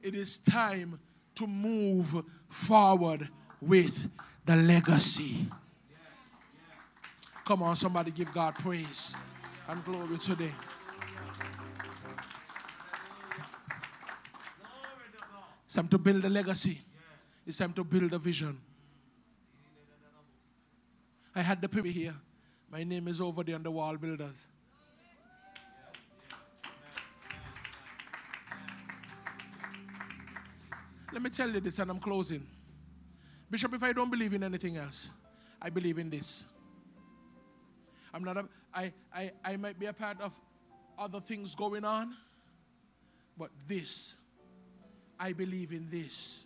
it 0.03 0.17
is 0.17 0.39
time 0.39 0.99
to 1.37 1.47
move 1.47 2.25
forward 2.49 3.29
with 3.61 4.11
the 4.45 4.57
legacy. 4.57 5.47
Come 7.45 7.63
on, 7.63 7.77
somebody 7.77 8.11
give 8.11 8.33
God 8.35 8.55
praise 8.57 9.17
and 9.69 9.85
glory 9.85 10.19
today. 10.19 10.53
It's 15.65 15.75
time 15.75 15.89
to 15.89 15.99
build 15.99 16.25
a 16.25 16.29
legacy. 16.29 16.81
It's 17.47 17.59
time 17.59 17.73
to 17.75 17.85
build 17.85 18.13
a 18.13 18.19
vision. 18.19 18.59
I 21.35 21.41
had 21.41 21.61
the 21.61 21.69
people 21.69 21.91
here. 21.91 22.15
My 22.71 22.85
name 22.85 23.09
is 23.09 23.21
over 23.21 23.43
there 23.43 23.55
on 23.55 23.63
the 23.63 23.71
wall 23.71 23.97
builders. 23.97 24.47
Let 31.13 31.23
me 31.23 31.31
tell 31.31 31.51
you 31.51 31.61
this, 31.61 31.79
and 31.79 31.91
I'm 31.91 31.99
closing. 31.99 32.47
Bishop, 33.51 33.75
if 33.75 33.83
I 33.83 33.93
don't 33.93 34.11
believe 34.11 34.33
in 34.33 34.43
anything 34.43 34.79
else, 34.79 35.11
I 35.61 35.69
believe 35.69 35.99
in 35.99 36.09
this. 36.09 36.47
I'm 38.15 38.25
not 38.25 38.37
a, 38.39 38.49
I, 38.75 38.93
I, 39.15 39.33
I 39.45 39.57
might 39.57 39.79
be 39.79 39.87
a 39.87 39.93
part 39.93 40.21
of 40.21 40.39
other 40.99 41.21
things 41.21 41.55
going 41.55 41.85
on, 41.85 42.15
but 43.37 43.51
this, 43.67 44.17
I 45.21 45.33
believe 45.33 45.73
in 45.73 45.89
this. 45.91 46.45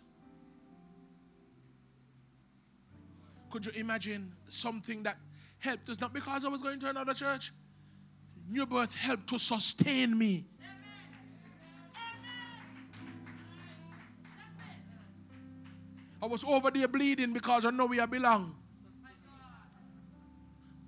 Could 3.49 3.65
you 3.65 3.71
imagine 3.73 4.31
something 4.49 5.03
that 5.03 5.17
helped 5.59 5.89
us? 5.89 5.99
Not 6.01 6.13
because 6.13 6.45
I 6.45 6.49
was 6.49 6.61
going 6.61 6.79
to 6.79 6.89
another 6.89 7.13
church. 7.13 7.51
New 8.49 8.65
birth 8.65 8.93
helped 8.93 9.27
to 9.29 9.39
sustain 9.39 10.17
me. 10.17 10.45
I 16.21 16.25
was 16.25 16.43
over 16.43 16.71
there 16.71 16.87
bleeding 16.87 17.33
because 17.33 17.65
I 17.65 17.71
know 17.71 17.85
where 17.87 18.01
I 18.01 18.05
belong. 18.05 18.55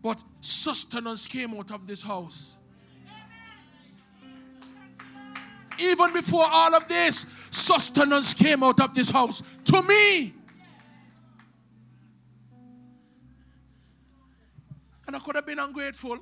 But 0.01 0.21
sustenance 0.41 1.27
came 1.27 1.53
out 1.53 1.71
of 1.71 1.85
this 1.85 2.01
house. 2.01 2.55
Even 5.77 6.11
before 6.13 6.45
all 6.45 6.75
of 6.75 6.87
this, 6.87 7.47
sustenance 7.51 8.33
came 8.33 8.63
out 8.63 8.79
of 8.81 8.95
this 8.95 9.09
house 9.09 9.43
to 9.65 9.81
me. 9.83 10.33
And 15.09 15.15
I 15.15 15.19
could 15.21 15.35
have 15.37 15.45
been 15.47 15.57
ungrateful, 15.57 16.19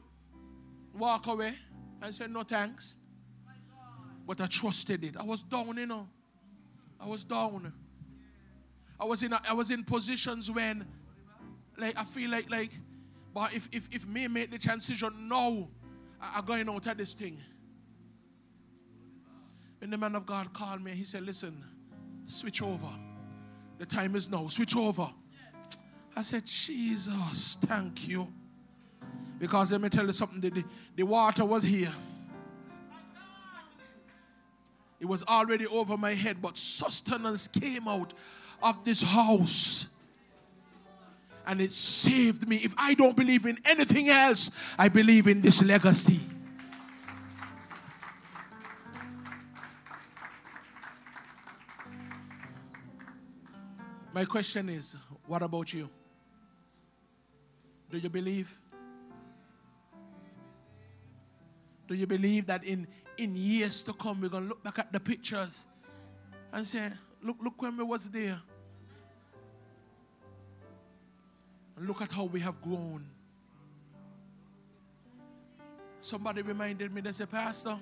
walk 0.98 1.28
away, 1.28 1.54
and 2.02 2.16
say, 2.16 2.26
No 2.28 2.44
thanks. 2.44 2.96
But 4.26 4.40
I 4.40 4.46
trusted 4.46 5.04
it. 5.04 5.18
I 5.18 5.24
was 5.24 5.44
down, 5.44 5.76
you 5.76 5.86
know. 5.86 6.08
I 6.98 7.06
was 7.06 7.26
down. 7.26 7.74
I 8.98 9.04
was 9.04 9.24
in 9.24 9.34
a, 9.34 9.42
I 9.46 9.52
was 9.52 9.72
in 9.72 9.84
positions 9.84 10.50
when 10.50 10.88
like 11.78 12.00
I 12.00 12.06
feel 12.06 12.32
like 12.32 12.50
like 12.50 12.72
but 13.34 13.54
if 13.54 13.68
if 13.74 13.94
if 13.94 14.08
me 14.08 14.30
make 14.30 14.52
the 14.52 14.58
transition 14.58 15.28
now, 15.28 15.68
I, 16.22 16.40
am 16.40 16.46
going 16.46 16.70
out 16.70 16.88
of 16.88 16.98
this 16.98 17.14
thing. 17.14 17.38
When 19.80 19.90
the 19.90 19.98
man 19.98 20.16
of 20.16 20.26
God 20.26 20.54
called 20.54 20.82
me, 20.82 20.92
he 20.92 21.04
said, 21.04 21.24
Listen, 21.24 21.62
switch 22.24 22.62
over. 22.62 22.88
The 23.80 23.86
time 23.86 24.16
is 24.16 24.32
now. 24.32 24.48
Switch 24.48 24.78
over. 24.78 25.10
I 26.16 26.22
said, 26.22 26.46
Jesus, 26.46 27.58
thank 27.66 28.08
you. 28.08 28.32
Because 29.40 29.72
let 29.72 29.82
me 29.82 29.90
tell 29.90 30.06
you 30.06 30.14
something, 30.14 30.40
the, 30.42 30.64
the, 30.96 31.04
water 31.04 31.46
was 31.46 31.64
here. 31.64 31.94
It 35.00 35.06
was 35.06 35.24
already 35.24 35.68
over 35.68 35.96
my 35.96 36.14
head, 36.14 36.38
but 36.42 36.58
sustenance 36.58 37.48
came 37.48 37.88
out 37.88 38.14
of 38.64 38.84
this 38.84 39.04
house. 39.04 39.94
And 41.46 41.62
it 41.62 41.72
saved 41.72 42.48
me. 42.48 42.58
If 42.58 42.74
I 42.78 42.96
don't 42.96 43.16
believe 43.16 43.46
in 43.46 43.58
anything 43.64 44.10
else, 44.10 44.52
I 44.78 44.90
believe 44.90 45.28
in 45.28 45.42
this 45.42 45.64
legacy. 45.64 46.20
My 54.14 54.26
question 54.26 54.68
is 54.68 54.96
what 55.28 55.44
about 55.44 55.72
you? 55.72 55.88
Do 57.92 58.00
you 58.00 58.10
believe? 58.10 58.58
Do 61.88 61.96
you 61.96 62.06
believe 62.06 62.48
that 62.48 62.64
in, 62.64 62.88
in 63.18 63.36
years 63.36 63.84
to 63.84 63.94
come 63.94 64.22
we're 64.22 64.30
gonna 64.30 64.48
look 64.48 64.64
back 64.64 64.80
at 64.80 64.92
the 64.92 65.00
pictures 65.00 65.66
and 66.52 66.66
say, 66.66 66.90
look, 67.24 67.38
look 67.42 67.62
when 67.62 67.78
we 67.78 67.84
was 67.84 68.10
there. 68.10 68.40
And 71.76 71.88
look 71.88 72.02
at 72.02 72.12
how 72.12 72.26
we 72.26 72.40
have 72.40 72.62
grown. 72.62 73.06
Somebody 76.02 76.42
reminded 76.42 76.94
me, 76.94 77.02
they 77.02 77.12
said, 77.12 77.30
Pastor, 77.30 77.78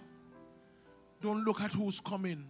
don't 1.21 1.43
look 1.43 1.61
at 1.61 1.73
who's 1.73 1.99
coming. 1.99 2.45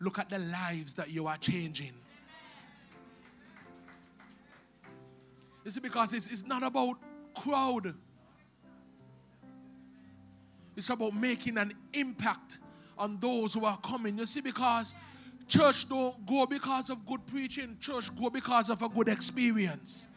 Look 0.00 0.18
at 0.18 0.30
the 0.30 0.38
lives 0.38 0.94
that 0.94 1.10
you 1.10 1.26
are 1.26 1.36
changing. 1.36 1.92
You 5.64 5.70
see, 5.70 5.80
because 5.80 6.14
it's, 6.14 6.30
it's 6.30 6.46
not 6.46 6.62
about 6.62 6.96
crowd. 7.34 7.94
It's 10.80 10.88
about 10.88 11.12
making 11.12 11.58
an 11.58 11.74
impact 11.92 12.56
on 12.96 13.18
those 13.20 13.52
who 13.52 13.66
are 13.66 13.76
coming. 13.84 14.16
You 14.16 14.24
see, 14.24 14.40
because 14.40 14.94
church 15.46 15.86
don't 15.86 16.24
go 16.24 16.46
because 16.46 16.88
of 16.88 17.04
good 17.04 17.26
preaching, 17.26 17.76
church 17.78 18.08
go 18.18 18.30
because 18.30 18.70
of 18.70 18.80
a 18.80 18.88
good 18.88 19.08
experience. 19.08 20.08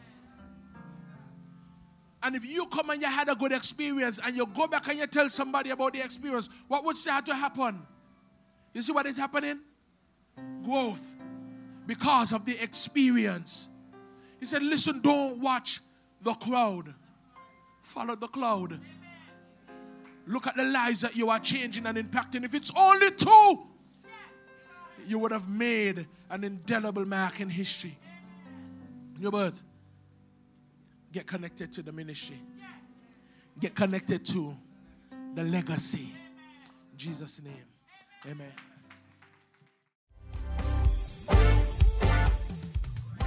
And 2.22 2.34
if 2.34 2.46
you 2.46 2.64
come 2.64 2.88
and 2.88 3.02
you 3.02 3.08
had 3.08 3.28
a 3.28 3.34
good 3.34 3.52
experience 3.52 4.18
and 4.24 4.34
you 4.34 4.46
go 4.46 4.66
back 4.66 4.88
and 4.88 4.98
you 4.98 5.06
tell 5.06 5.28
somebody 5.28 5.68
about 5.68 5.92
the 5.92 6.02
experience, 6.02 6.48
what 6.66 6.82
would 6.86 6.96
start 6.96 7.26
to 7.26 7.34
happen? 7.34 7.82
You 8.72 8.80
see 8.80 8.92
what 8.92 9.04
is 9.04 9.18
happening? 9.18 9.60
Growth 10.64 11.14
because 11.86 12.32
of 12.32 12.46
the 12.46 12.58
experience. 12.62 13.68
He 14.40 14.46
said, 14.46 14.62
Listen, 14.62 15.02
don't 15.02 15.40
watch 15.40 15.80
the 16.22 16.32
crowd, 16.32 16.94
follow 17.82 18.16
the 18.16 18.28
cloud. 18.28 18.80
Look 20.26 20.46
at 20.46 20.56
the 20.56 20.64
lives 20.64 21.02
that 21.02 21.16
you 21.16 21.28
are 21.28 21.38
changing 21.38 21.86
and 21.86 21.98
impacting. 21.98 22.44
If 22.44 22.54
it's 22.54 22.72
only 22.76 23.10
two, 23.10 23.58
you 25.06 25.18
would 25.18 25.32
have 25.32 25.48
made 25.48 26.06
an 26.30 26.44
indelible 26.44 27.04
mark 27.04 27.40
in 27.40 27.50
history. 27.50 27.96
New 29.18 29.30
Birth. 29.30 29.62
Get 31.12 31.26
connected 31.26 31.70
to 31.72 31.82
the 31.82 31.92
ministry. 31.92 32.36
Get 33.60 33.74
connected 33.74 34.24
to 34.26 34.56
the 35.34 35.44
legacy. 35.44 36.08
In 36.92 36.98
Jesus' 36.98 37.42
name. 37.44 37.54
Amen. 38.26 38.52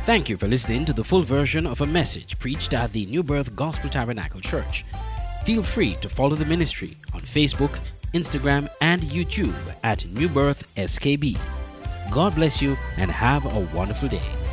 Thank 0.05 0.29
you 0.29 0.37
for 0.37 0.47
listening 0.47 0.85
to 0.85 0.93
the 0.93 1.03
full 1.03 1.21
version 1.21 1.67
of 1.67 1.81
a 1.81 1.85
message 1.85 2.39
preached 2.39 2.73
at 2.73 2.91
the 2.93 3.05
New 3.07 3.23
Birth 3.23 3.55
Gospel 3.55 3.89
Tabernacle 3.89 4.41
Church. 4.41 4.85
Feel 5.47 5.63
free 5.63 5.95
to 6.01 6.09
follow 6.09 6.35
the 6.35 6.43
ministry 6.43 6.97
on 7.13 7.21
Facebook, 7.21 7.79
Instagram, 8.13 8.67
and 8.81 9.01
YouTube 9.03 9.55
at 9.81 10.05
New 10.07 10.27
Birth 10.27 10.67
SKB. 10.75 11.39
God 12.11 12.35
bless 12.35 12.61
you 12.61 12.75
and 12.97 13.09
have 13.09 13.45
a 13.45 13.73
wonderful 13.73 14.09
day. 14.09 14.46